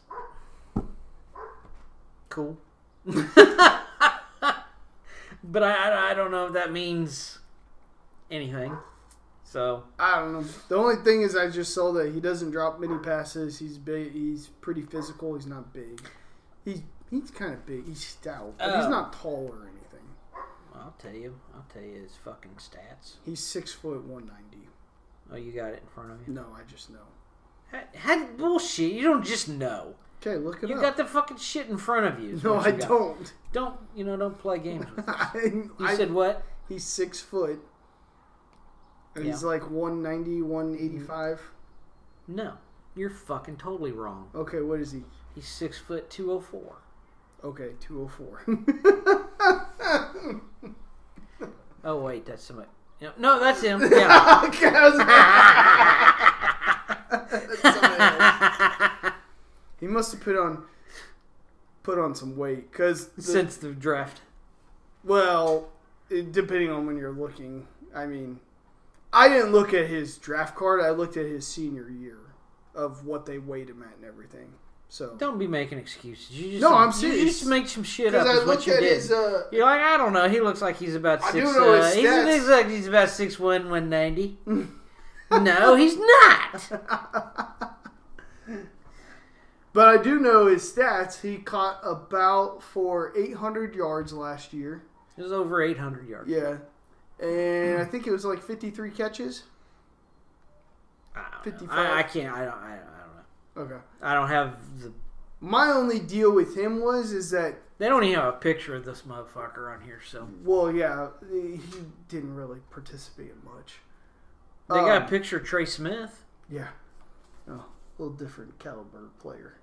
[2.30, 2.58] cool,
[5.48, 7.40] but I I- I don't know if that means
[8.30, 8.78] anything.
[9.44, 10.46] So I don't know.
[10.68, 13.60] The only thing is, I just saw that he doesn't drop many passes.
[13.60, 14.12] He's big.
[14.12, 15.36] He's pretty physical.
[15.36, 16.02] He's not big.
[16.66, 17.88] He's he's kind of big.
[17.88, 18.90] He's stout, but he's Oh.
[18.90, 20.06] not tall or anything.
[20.76, 23.16] I'll tell you, I'll tell you his fucking stats.
[23.26, 24.68] He's six foot one ninety.
[25.32, 26.34] Oh, you got it in front of you.
[26.34, 27.08] No, I just know.
[27.96, 28.92] Had bullshit.
[28.94, 29.96] You don't just know.
[30.22, 30.82] Okay, look it You up.
[30.82, 32.34] got the fucking shit in front of you.
[32.36, 32.88] is no, what I you got.
[32.90, 33.34] don't.
[33.54, 34.18] Don't you know?
[34.18, 35.08] Don't play games with.
[35.10, 35.16] us.
[35.36, 36.44] I, You I- said what?
[36.68, 37.60] he's six foot.
[39.16, 39.48] And he's Yeah.
[39.50, 41.42] like 190, 185.
[42.28, 42.54] No,
[42.96, 44.30] you're fucking totally wrong.
[44.36, 45.04] Okay, what is he?
[45.36, 46.76] He's six foot two oh four.
[47.44, 48.46] Okay, 204.
[51.84, 52.68] Oh wait, that's somebody.
[53.00, 53.80] No, no, that's him.
[53.82, 54.42] Yeah.
[54.48, 54.98] Okay, I was-
[57.32, 58.92] That's somebody else.
[59.80, 60.64] He must have put on
[61.84, 64.22] put on some weight because Since the draft.
[65.04, 65.70] well,
[66.10, 67.68] it, depending on when you're looking.
[67.96, 68.40] I mean,
[69.14, 70.82] I didn't look at his draft card.
[70.82, 72.18] I looked at his senior year
[72.76, 74.50] of what they weighed him at and everything.
[74.90, 76.30] So Don't be making excuses.
[76.32, 77.20] You just No, I'm serious.
[77.20, 78.24] You just make some shit up.
[78.24, 78.94] because I Is what you at did.
[78.94, 80.30] his uh, You're like, I don't know.
[80.30, 81.46] He looks like he's about I six.
[81.46, 82.26] do know his uh, he's, he stats.
[82.26, 84.38] looks like he's about six one, one ninety.
[85.32, 87.74] no, he's not.
[89.78, 91.22] But I do know his stats.
[91.22, 94.82] He caught about for 800 yards last year.
[95.16, 96.32] It was over eight hundred yards.
[96.32, 96.58] Yeah.
[97.24, 99.44] And I think it was like 53 catches.
[101.16, 101.38] I, don't know.
[101.44, 101.78] 55.
[101.78, 102.34] I, I can't.
[102.34, 102.54] I don't.
[102.56, 103.76] I, I don't know.
[103.76, 103.84] Okay.
[104.02, 104.92] I don't have the.
[105.42, 108.84] My only deal with him was is that They don't even have a picture of
[108.84, 111.60] this motherfucker on here, so well, yeah, he
[112.10, 113.76] didn't really participate in much.
[114.70, 116.24] they got a Um, picture of Trey Smith.
[116.50, 116.70] Yeah.
[117.48, 119.54] Oh, a little different caliber player.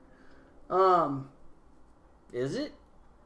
[0.74, 1.28] Um,
[2.32, 2.72] Is it?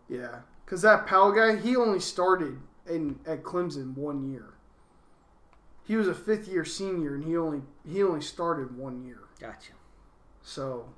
[0.08, 4.54] yeah, because that Powell guy, he only started in at Clemson one year.
[5.84, 9.20] He was a fifth year senior, and he only he only started one year.
[9.40, 9.72] Gotcha.
[10.42, 10.90] So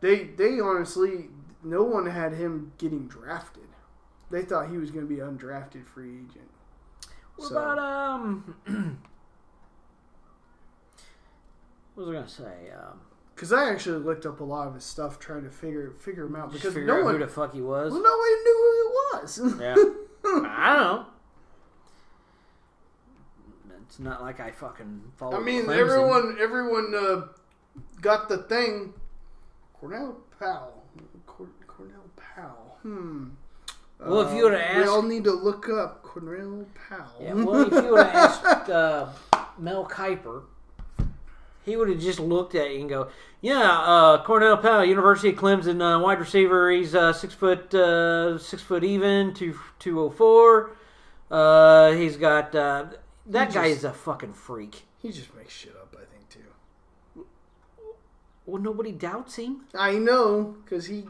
[0.00, 1.30] they they honestly
[1.64, 3.62] no one had him getting drafted.
[4.30, 6.50] They thought he was going to be undrafted free agent.
[7.36, 8.56] What So- about um?
[11.94, 12.70] what was I gonna say?
[12.72, 13.00] Um,
[13.42, 16.36] Because I actually looked up a lot of his stuff trying to figure figure him
[16.36, 17.92] out because figure no out one who the fuck he was.
[17.92, 19.60] well, one knew who he was.
[19.60, 19.74] Yeah.
[20.24, 21.06] I don't know.
[23.88, 25.36] It's not like I fucking follow.
[25.36, 25.76] I mean, Clemson.
[25.76, 28.94] everyone everyone uh, got the thing.
[29.74, 30.84] Cornell Powell.
[31.26, 32.78] Cor- Cornell Powell.
[32.82, 33.30] Hmm.
[33.98, 37.10] Well, if you Uh, would've we all need to look up Cornell Powell.
[37.20, 39.08] Yeah, well, if you would have asked uh,
[39.58, 40.42] Mel Kiper,
[41.64, 43.08] he would have just looked at you and go,
[43.40, 46.70] "Yeah, uh, Cornell Powell, University of Clemson, uh, wide receiver.
[46.70, 50.76] He's uh, six foot, uh, six foot even, two two oh four.
[51.30, 52.86] Uh, he's got uh,
[53.26, 54.82] that He guy just- is a fucking freak.
[54.98, 57.24] he just makes shit up, I think too.
[58.46, 59.62] Well, nobody doubts him.
[59.74, 61.04] I know because he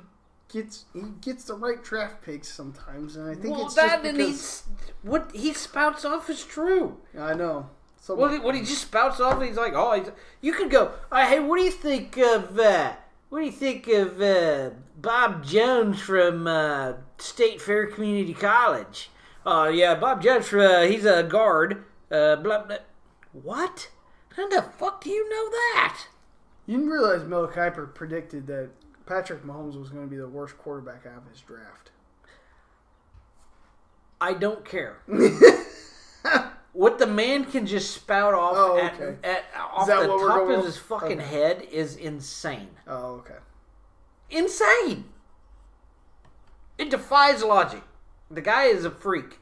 [0.53, 4.05] gets he gets the right draft picks sometimes, and I think well, it's that just
[4.07, 4.63] and he's
[5.03, 6.99] what he spouts off is true.
[7.19, 7.71] I know.
[8.03, 10.91] So What he, what he just spouts off, he's like, oh, he's, you could go,
[11.13, 12.95] "Uh, hey, what do you think of, uh,
[13.29, 19.09] what do you think of uh, Bob Jones from uh, State Fair Community College?
[19.47, 21.85] Oh, yeah, Bob Jones, uh, he's a guard.
[22.11, 22.79] Uh, blah, blah.
[23.33, 23.89] What?
[24.35, 26.07] How the fuck do you know that?
[26.67, 28.71] you didn't realize Mel Kiper predicted that
[29.07, 31.93] Patrick Mahomes was going to be the worst quarterback out of his draft.
[34.21, 34.99] I don't care.
[36.83, 39.17] what the man can just spout off Oh, at, okay.
[39.23, 41.29] at, off the top of his fucking Okay.
[41.29, 42.71] head is insane.
[42.89, 43.37] Oh, okay.
[44.31, 45.05] insane.
[46.79, 47.85] It defies logic.
[48.33, 49.39] The guy is a freak.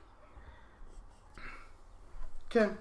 [2.55, 2.74] Okay.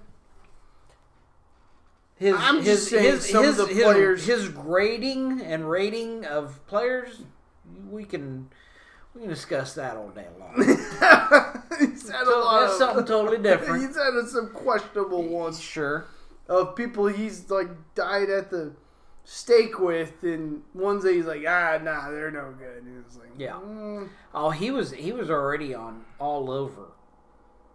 [2.16, 5.70] His I'm just his saying his some of his, the his, players- his grading and
[5.70, 7.22] rating of players,
[7.88, 8.50] we can
[9.14, 10.54] we can discuss that all day long.
[11.78, 13.82] he's had a lot that's of, something totally different.
[13.82, 16.06] He's had some questionable ones sure.
[16.48, 18.72] of people he's like died at the
[19.24, 22.82] stake with, and ones that he's like, ah, nah, they're no good.
[22.84, 23.52] And it's like, Yeah.
[23.52, 26.88] mm, Oh, he was he was already on all over.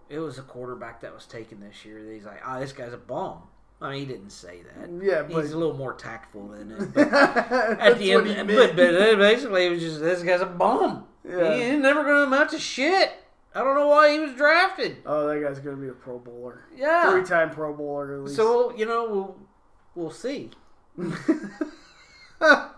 [0.08, 2.04] It was a quarterback that was taken this year.
[2.04, 3.44] that He's like, oh, this guy's a bomb.
[3.82, 4.90] I mean, he didn't say that.
[5.04, 6.94] yeah, but He's a little more tactful than it.
[6.94, 11.06] But at the end, but, but basically, it was just this guy's a bomb.
[11.28, 11.54] Yeah.
[11.56, 13.12] He ain't never going to amount to shit.
[13.54, 14.98] I don't know why he was drafted.
[15.06, 17.10] oh, that guy's gonna be a Pro Bowler, Yeah.
[17.10, 18.36] three-time Pro Bowler at least.
[18.36, 19.38] So you know, we'll
[19.96, 20.52] we'll see.
[22.42, 22.70] I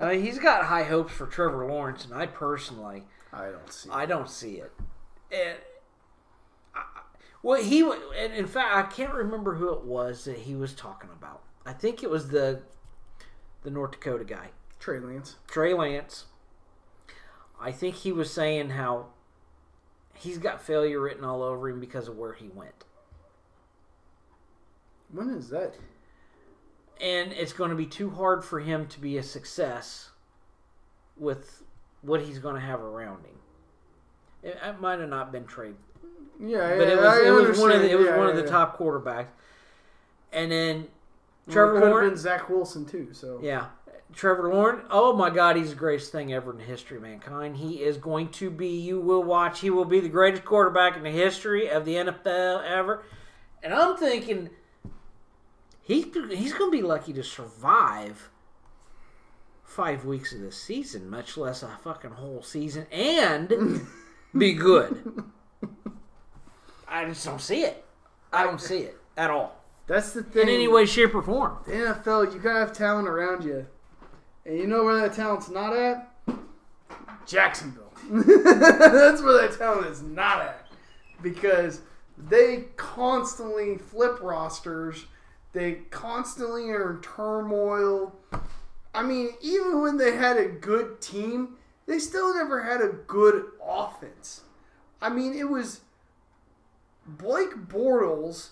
[0.00, 3.88] mean, he's got high hopes for Trevor Lawrence, and I personally, I don't see.
[3.90, 4.72] I don't see it.
[5.30, 5.56] And
[6.74, 6.82] I,
[7.42, 11.10] well, he and in fact, I can't remember who it was that he was talking
[11.10, 11.42] about.
[11.64, 12.62] I think it was the
[13.62, 15.36] the North Dakota guy, Trey Lance.
[15.46, 16.26] Trey Lance.
[17.62, 19.06] I think he was saying how
[20.14, 22.84] he's got failure written all over him because of where he went.
[25.10, 25.74] When is that?
[27.00, 30.10] and it's going to be too hard for him to be a success
[31.16, 31.64] with
[32.00, 33.34] what he's going to have around him.
[34.42, 35.72] It, it might have not been Trey,
[36.40, 38.28] Yeah, but yeah, it was I it was one of the, it was Yeah, one
[38.28, 38.50] of the yeah.
[38.50, 39.28] top quarterbacks,
[40.32, 40.88] and then
[41.46, 43.08] Well, Trevor it could have been Zach Wilson too.
[43.12, 43.66] So Yeah,
[44.12, 44.86] Trevor Lawrence.
[44.90, 47.56] Oh my God, he's the greatest thing ever in the history of mankind.
[47.56, 48.68] He is going to be.
[48.68, 49.60] You will watch.
[49.60, 53.04] He will be the greatest quarterback in the history of the NFL ever.
[53.62, 54.50] And I'm thinking,
[55.82, 58.30] he he's going to be lucky to survive
[59.64, 63.86] five weeks of this season, much less a fucking whole season, and
[64.36, 65.24] be good.
[66.86, 67.84] I just don't see it.
[68.32, 70.48] I don't see it at all that's the thing.
[70.48, 71.58] in any way, shape, or form.
[71.66, 73.66] the NFL, you gotta have talent around you,
[74.44, 76.08] and you know where that talent's not at?
[77.26, 77.92] Jacksonville.
[78.10, 80.66] That's where that talent is not at,
[81.22, 81.80] because
[82.18, 85.06] they constantly flip rosters.
[85.52, 88.14] They constantly are in turmoil.
[88.94, 93.46] I mean, even when they had a good team, they still never had a good
[93.64, 94.42] offense.
[95.00, 95.80] I mean, it was
[97.06, 98.50] Blake Bortles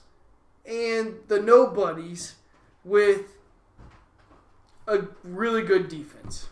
[0.67, 2.37] and the nobodies
[2.85, 3.37] with
[4.87, 6.49] a really good defense.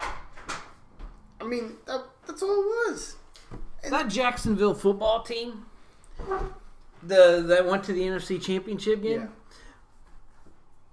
[0.00, 3.16] I mean, that, that's all it was.
[3.88, 5.66] that Jacksonville football team,
[7.02, 9.26] the that went to the NFC Championship game, Yeah.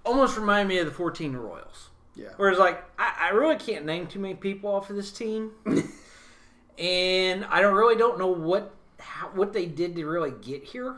[0.04, 1.90] almost reminded me of the 14 Royals.
[2.14, 2.28] Yeah.
[2.36, 5.50] Whereas, like, I, I really can't name too many people off of this team,
[6.78, 10.96] and I don't really don't know what how, what they did to really get here.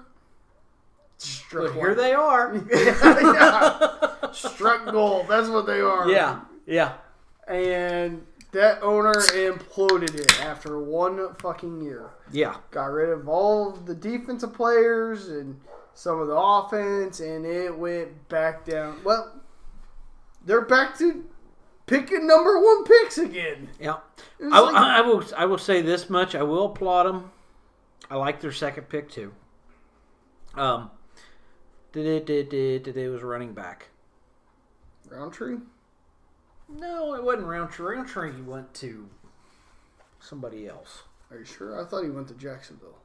[1.53, 2.55] But here they are.
[2.71, 4.31] yeah.
[4.33, 5.27] Struck gold.
[5.29, 6.09] That's what they are.
[6.11, 6.95] yeah, yeah.
[7.47, 12.11] And that owner imploded it after one fucking year.
[12.31, 12.57] Yeah.
[12.71, 15.59] Got rid of all of the defensive players and
[15.95, 19.01] some of the offense, and it went back down.
[19.03, 19.33] Well,
[20.47, 21.25] they're back to
[21.87, 23.69] picking number one picks again.
[23.81, 23.97] Yeah.
[24.53, 25.25] I, like- I, I will.
[25.37, 26.35] I will say this much.
[26.37, 27.33] I will applaud them.
[28.11, 29.33] I like their second pick too.
[30.55, 30.91] Um,
[31.93, 32.27] did it?
[32.27, 32.85] Did it?
[32.85, 33.89] Did it was running back?
[35.09, 35.59] Rountree?
[36.69, 37.97] No, it wasn't Rountree.
[37.97, 39.09] Rountree he went to
[40.21, 41.03] somebody else.
[41.31, 41.81] Are you sure?
[41.81, 42.99] I thought he went to Jacksonville.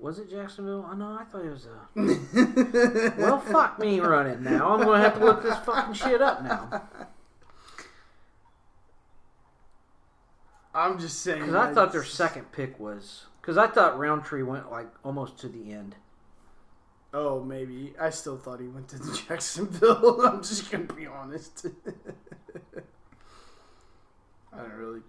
[0.00, 0.84] Was it Jacksonville?
[0.84, 1.18] Uh, oh, know.
[1.18, 3.12] I thought it was uh, a.
[3.18, 4.74] Well, fuck me running now.
[4.74, 6.82] I'm gonna have to look this fucking shit up now
[10.76, 11.40] I'm just saying.
[11.40, 15.48] because I thought their second pick was because I thought Rountree went like almost to
[15.48, 15.96] the end.
[17.14, 17.94] Oh, maybe.
[18.00, 18.98] I still thought he went to
[19.28, 20.20] Jacksonville.
[20.26, 21.66] I'm just gonna be honest.
[24.52, 25.00] I don't really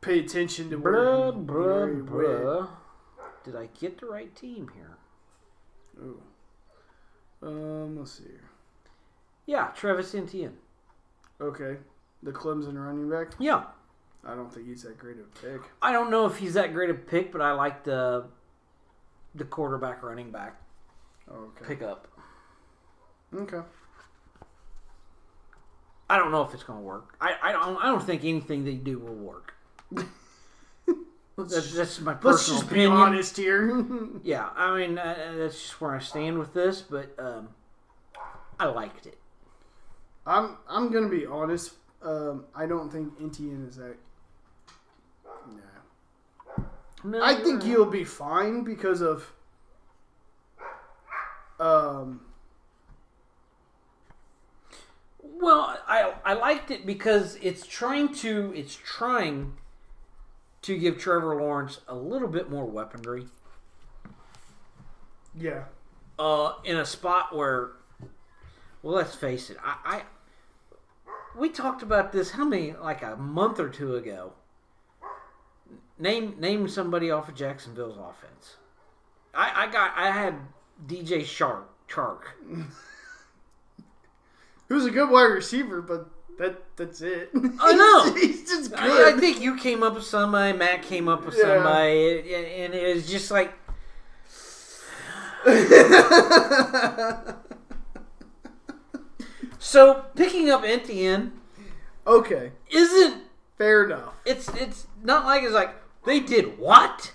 [0.00, 2.68] pay attention to Bruh, he- where he bruh, bruh.
[3.44, 4.96] Did I get the right team here?
[6.00, 6.22] Ooh.
[7.42, 8.50] Um, let's see here.
[9.46, 10.56] Yeah, Travis Etienne.
[11.40, 11.76] Okay,
[12.22, 13.32] the Clemson running back.
[13.38, 13.64] Yeah,
[14.24, 15.60] I don't think he's that great of a pick.
[15.80, 18.26] I don't know if he's that great a pick, but I like the
[19.34, 20.60] the quarterback running back
[21.30, 21.64] Okay.
[21.66, 22.08] pickup.
[23.34, 23.60] Okay.
[26.10, 27.16] I don't know if it's going to work.
[27.20, 29.54] I, I don't I don't think anything they do will work.
[31.36, 32.92] That's, just, that's my let's personal just be opinion.
[32.98, 33.84] honest here.
[34.24, 37.50] Yeah, I mean uh, that's just where I stand with this, but um,
[38.58, 39.18] I liked it.
[40.26, 41.74] I'm I'm gonna be honest.
[42.02, 43.96] Um, I don't think Etienne is that.
[45.46, 46.64] Nah.
[47.04, 49.32] No, I think you'll be fine because of.
[51.58, 52.20] Um.
[55.22, 59.54] Well, I I liked it because it's trying to it's trying
[60.62, 63.26] to give Trevor Lawrence a little bit more weaponry.
[65.34, 65.64] Yeah.
[66.18, 67.70] uh, in a spot where,
[68.82, 70.02] well, let's face it, I, I
[71.38, 74.32] we talked about this how many like a month or two ago.
[75.98, 78.56] Name name somebody off of Jacksonville's offense.
[79.34, 80.34] I, I got I had
[80.86, 82.20] DJ Shark Chark.
[84.68, 86.08] Who's a good wide receiver, but
[86.38, 87.30] that that's it.
[87.60, 88.12] I know.
[88.14, 89.14] he's, he's just I, good.
[89.14, 91.54] I think you came up with somebody, Matt came up with Yeah.
[91.56, 93.54] somebody, and it was just like
[99.58, 101.32] So picking up Etienne
[102.06, 103.22] Okay, isn't
[103.58, 104.14] fair enough.
[104.24, 105.74] it's it's not like it's like
[106.06, 107.12] they did what?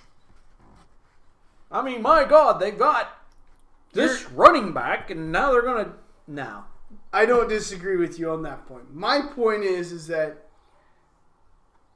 [1.72, 3.09] I mean, my God, they got
[3.93, 5.93] this running back, and now they're gonna
[6.27, 6.65] now.
[7.11, 8.93] I don't disagree with you on that point.
[8.93, 10.47] My point is, is that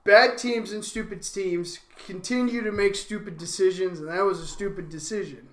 [0.04, 4.90] bad teams and stupid teams continue to make stupid decisions, and that was a stupid
[4.90, 5.50] decision.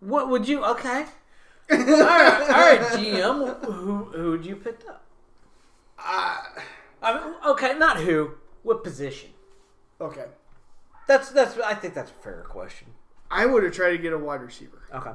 [0.00, 0.64] What would you?
[0.64, 1.06] Okay,
[1.70, 3.64] all right, all right, GM.
[3.64, 5.04] Who who would you pick up?
[5.98, 6.42] Uh,
[7.02, 8.32] I mean, okay, not who.
[8.62, 9.30] What position?
[10.00, 10.26] okay,
[11.06, 11.56] That's that's.
[11.58, 12.88] I think that's a fair question.
[13.30, 15.12] I would have tried to get a wide receiver Okay.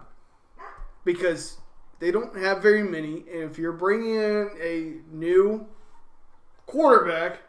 [1.05, 1.57] because
[1.99, 5.68] they don't have very many, and if you're bringing in a new
[6.66, 7.39] quarterback,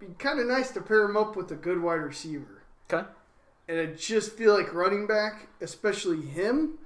[0.00, 2.62] it'd be kind of nice to pair him up with a good wide receiver.
[2.90, 3.06] Okay.
[3.68, 6.78] And I just feel like running back, especially him,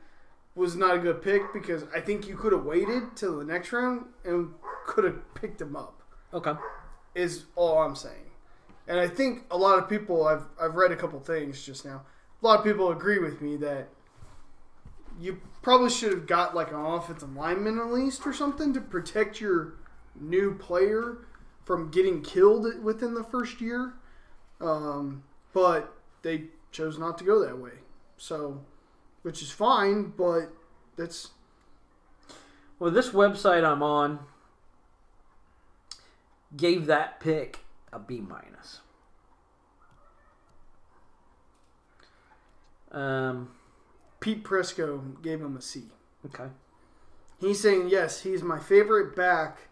[0.54, 3.72] was not a good pick because I think you could have waited till the next
[3.72, 4.52] round and
[4.86, 6.02] could have picked him up.
[6.32, 6.52] Okay.
[7.14, 8.30] Is all I'm saying.
[8.88, 12.02] And I think a lot of people I've I've read a couple things just now.
[12.42, 13.88] A lot of people agree with me that
[15.20, 19.40] you probably should have got like an offensive lineman at least or something to protect
[19.40, 19.74] your
[20.18, 21.18] new player
[21.64, 23.94] from getting killed within the first year.
[24.60, 25.22] Um,
[25.52, 27.72] but they chose not to go that way.
[28.16, 28.64] So,
[29.22, 30.52] which is fine, but
[30.96, 31.30] that's
[32.78, 34.20] Well, this website I'm on
[36.56, 37.60] gave that pick
[37.92, 38.79] a B minus.
[42.90, 43.50] Um.
[44.20, 45.84] Pete Prisco gave him a C.
[46.26, 46.48] Okay.
[47.38, 49.68] He's saying yes, he's my favorite back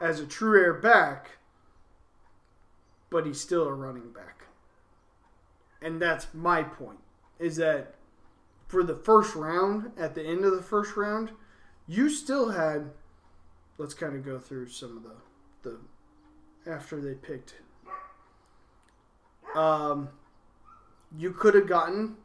[0.00, 1.38] as a true air back,
[3.08, 4.46] but he's still a running back.
[5.80, 6.98] And that's my point.
[7.38, 7.94] Is that
[8.66, 11.30] for the first round, at the end of the first round,
[11.86, 12.90] you still had
[13.78, 17.54] let's kind of go through some of the the after they picked.
[19.54, 20.08] Um
[21.16, 22.16] you could have gotten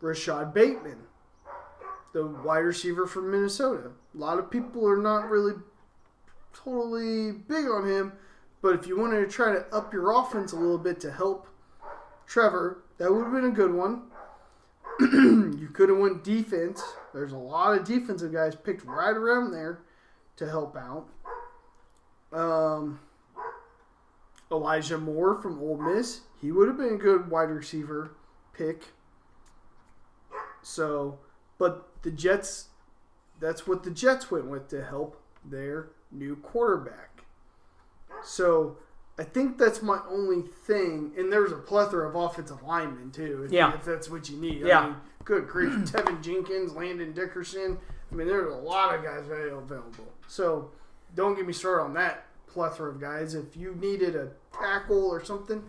[0.00, 1.08] Rashod Bateman
[2.12, 3.90] the wide receiver from Minnesota.
[4.14, 5.54] A lot of people are not really
[6.52, 8.12] totally big on him,
[8.62, 11.46] but if you wanted to try to up your offense a little bit to help
[12.26, 14.02] Trevor, that would have been a good one.
[15.00, 16.82] you could have went defense.
[17.14, 19.80] There's a lot of defensive guys picked right around there
[20.36, 21.08] to help out.
[22.32, 23.00] Um,
[24.50, 28.12] Elijah Moore from Ole Miss, he would have been a good wide receiver
[28.52, 28.84] pick.
[30.62, 31.18] So,
[31.58, 32.68] but the Jets,
[33.40, 37.24] that's what the Jets went with to help their new quarterback.
[38.22, 38.76] So,
[39.18, 41.12] I think that's my only thing.
[41.16, 43.74] And there's a plethora of offensive linemen, too, if, Yeah.
[43.74, 44.62] if that's what you need.
[44.62, 44.80] Yeah.
[44.80, 45.72] I mean, good grief.
[45.92, 47.78] Teven Jenkins, Landon Dickerson.
[48.10, 50.12] I mean, there's a lot of guys available.
[50.26, 50.70] So,
[51.14, 53.34] don't get me started on that plethora of guys.
[53.34, 55.62] If you needed a tackle or something,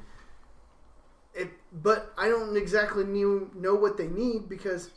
[1.72, 4.90] but I don't exactly knew, know what they need because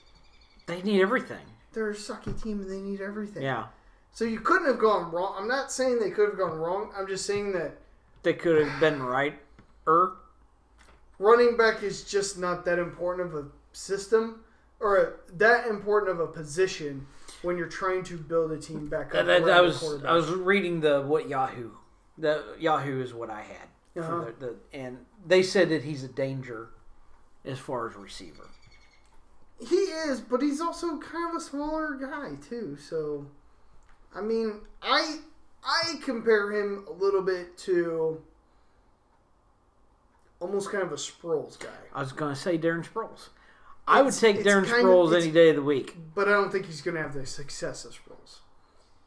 [0.67, 1.45] They need everything.
[1.73, 3.43] they're a sucky team and they need everything.
[3.43, 3.67] Yeah.
[4.13, 5.35] So you couldn't have gone wrong.
[5.39, 6.91] I'm not saying they could have gone wrong.
[6.97, 7.79] I'm just saying that
[8.23, 9.39] They could have been right.
[9.87, 10.13] Er.
[11.19, 14.41] running back is just not that important of a system
[14.81, 17.07] or a, that important of a position
[17.43, 19.27] when you're trying to build a team back up.
[19.27, 20.05] That, around I was.
[20.05, 21.71] I was reading the what Yahoo.
[22.19, 23.69] The Yahoo is what I had.
[23.97, 24.27] Uh-huh.
[24.39, 26.71] the, the, and they said that he's a danger
[27.45, 28.49] as far as receiver.
[29.59, 32.77] He is, but he's also kind of a smaller guy too.
[32.77, 33.27] So,
[34.15, 35.19] I mean, I
[35.65, 38.21] I compare him a little bit to
[40.41, 43.29] almost kind of a Sproles guy, I was going to say Darren Sproles.
[43.87, 45.97] I would take Darren kind of- any day of the week.
[46.15, 48.39] but I don't think he's going to have the success of Sproles.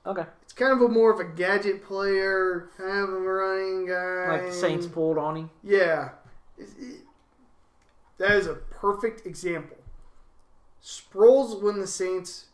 [0.08, 0.26] Okay.
[0.44, 4.28] It's kind of a more of a gadget player, kind of a running guy.
[4.32, 5.50] Like the Saints pulled on him.
[5.64, 6.10] Yeah.
[6.58, 7.02] It-
[8.18, 9.78] that is a perfect example.
[10.82, 12.46] Sproles when the Saints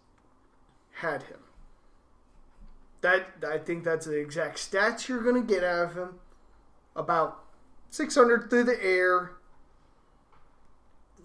[0.93, 1.39] had him.
[3.01, 6.19] That I think that's the exact stats you're going to get out of him.
[6.95, 7.43] About
[7.91, 9.33] 600 through the air,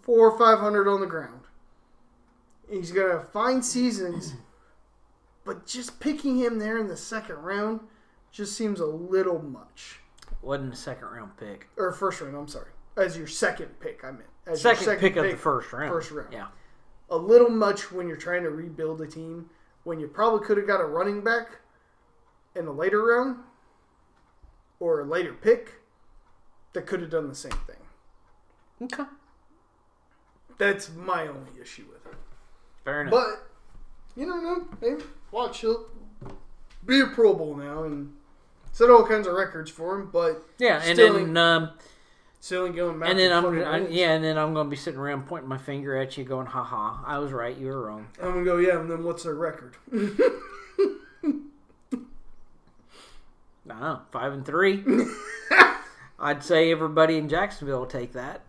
[0.03, 1.41] four or 500 on the ground.
[2.69, 4.35] He's going to find seasons,
[5.47, 7.81] but just picking him there in the second round
[8.33, 10.01] just seems a little much
[10.43, 11.69] Wasn't a second round pick.
[11.79, 12.37] or first round.
[12.37, 14.05] I'm sorry, as your second pick.
[14.05, 15.91] I meant as your Second, pick of the first round.
[15.91, 16.33] First round.
[16.33, 16.49] Yeah.
[17.11, 19.49] A little much when you're trying to rebuild a team
[19.85, 21.61] when you probably could have got a running back
[22.57, 23.37] in a later round
[24.81, 25.75] or a later pick
[26.73, 27.77] that could have done the same thing.
[28.83, 29.05] Okay.
[30.59, 32.19] That's my only issue with it.
[32.85, 33.13] Fair enough.
[33.13, 33.47] But
[34.21, 34.67] you don't know.
[34.81, 35.03] Maybe
[35.37, 35.87] watch he'll
[36.85, 38.13] be a Pro Bowl now and
[38.73, 41.71] set all kinds of records for him, but Yeah, and Still then um,
[42.41, 43.11] still going back.
[43.11, 45.59] and then I'm fucking I, yeah, and then I'm gonna be sitting around pointing my
[45.59, 48.57] finger at you, going, "Ha ha, I was right, you were wrong." I'm gonna go.
[48.57, 49.77] Yeah, and then what's their record?
[49.93, 50.11] I
[53.69, 54.85] don't know, five and three.
[56.19, 58.43] I'd say everybody in Jacksonville will take that.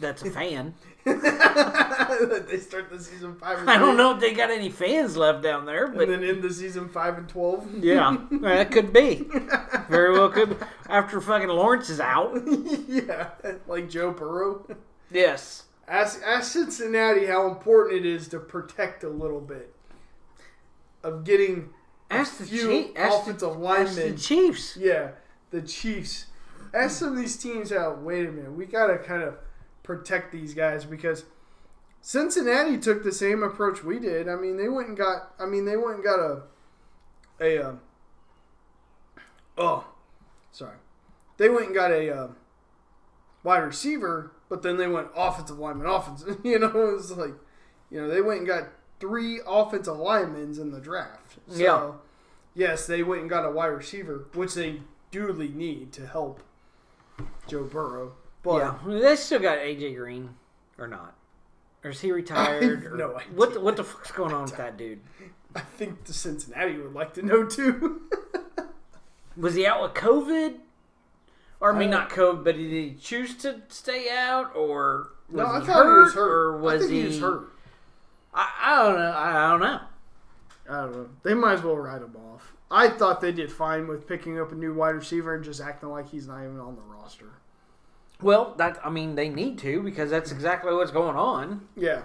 [0.00, 0.74] That's a fan.
[1.04, 3.58] they start the season five.
[3.58, 6.22] And I don't know if they got any fans left down there, And but then
[6.22, 7.66] end the season five and twelve.
[7.82, 9.26] yeah, that could be.
[9.88, 10.58] Very well could.
[10.58, 10.66] Be.
[10.88, 12.40] After fucking Lawrence is out.
[12.88, 13.30] yeah,
[13.66, 14.66] like Joe Burrow.
[15.10, 15.64] Yes.
[15.86, 19.74] Ask, ask Cincinnati how important it is to protect a little bit
[21.02, 21.70] of getting
[22.10, 24.12] Ask the, few Chief, ask, the, offensive ask the.
[24.16, 24.76] Chiefs.
[24.76, 25.10] Yeah,
[25.50, 26.26] the Chiefs.
[26.74, 28.02] Ask some of these teams out.
[28.02, 29.36] Wait a minute, we gotta kind of
[29.88, 31.24] protect these guys because
[32.02, 34.28] Cincinnati took the same approach we did.
[34.28, 35.32] I mean, they went and got.
[35.40, 36.42] I mean, they went and got a
[37.40, 37.68] a.
[37.70, 37.80] Um,
[39.56, 39.86] oh,
[40.52, 40.76] sorry.
[41.38, 42.28] They went and got a uh,
[43.42, 46.38] wide receiver, but then they went offensive lineman, offensive.
[46.44, 47.34] You know, it was like,
[47.90, 48.68] you know, they went and got
[49.00, 51.38] three offensive linemen in the draft.
[51.48, 51.92] So, Yeah.
[52.54, 54.82] Yes, they went and got a wide receiver, which they
[55.12, 56.42] duly need to help
[57.46, 58.12] Joe Burrow.
[58.42, 60.30] But yeah, they still got AJ Green
[60.78, 61.14] or not?
[61.84, 62.84] Or is he retired?
[62.92, 63.28] or- no idea.
[63.34, 65.00] What the, what the fuck's going on with that dude?
[65.54, 68.02] I think the Cincinnati would like to know too.
[69.36, 70.56] Was he out with COVID?
[71.60, 75.38] Or I mean, Uh, not COVID, but did he choose to stay out, or was
[75.38, 76.30] no, I he thought hurt, he was hurt.
[76.32, 77.00] or was he?
[77.00, 77.48] he was hurt.
[78.34, 79.10] I, I don't know.
[79.10, 79.80] I, I don't know.
[80.70, 81.08] I don't know.
[81.22, 82.52] They might as well write him off.
[82.70, 85.88] I thought they did fine with picking up a new wide receiver and just acting
[85.88, 87.30] like he's not even on the roster.
[88.20, 91.68] Well, that I mean, they need to because that's exactly what's going on.
[91.76, 92.02] Yeah.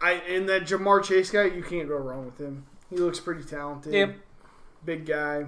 [0.00, 2.66] I and that Ja'Marr Chase guy, you can't go wrong with him.
[2.90, 3.92] He looks pretty talented.
[3.92, 4.16] Yep.
[4.84, 5.46] Big guy.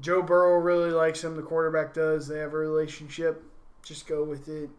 [0.00, 1.36] Joe Burrow really likes him.
[1.36, 2.26] The quarterback does.
[2.28, 3.42] They have a relationship.
[3.84, 4.70] Just go with it.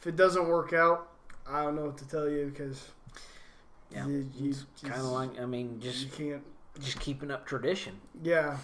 [0.00, 1.08] If it doesn't work out,
[1.48, 2.88] I don't know what to tell you because
[3.90, 6.42] Yeah, you, you, kind of like I mean, just you can't.
[6.80, 7.94] just keeping up tradition.
[8.22, 8.58] Yeah.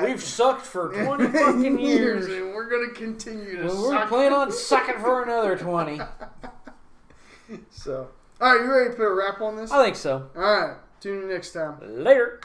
[0.00, 2.26] We've sucked for twenty fucking years.
[2.26, 3.66] and we're gonna continue to.
[3.66, 6.00] Well, we're planning on sucking for another twenty.
[7.70, 8.08] So,
[8.40, 9.70] all right, you ready to put a wrap on this?
[9.70, 10.30] I think so.
[10.36, 11.76] All right, tune in next time.
[11.82, 12.40] Later.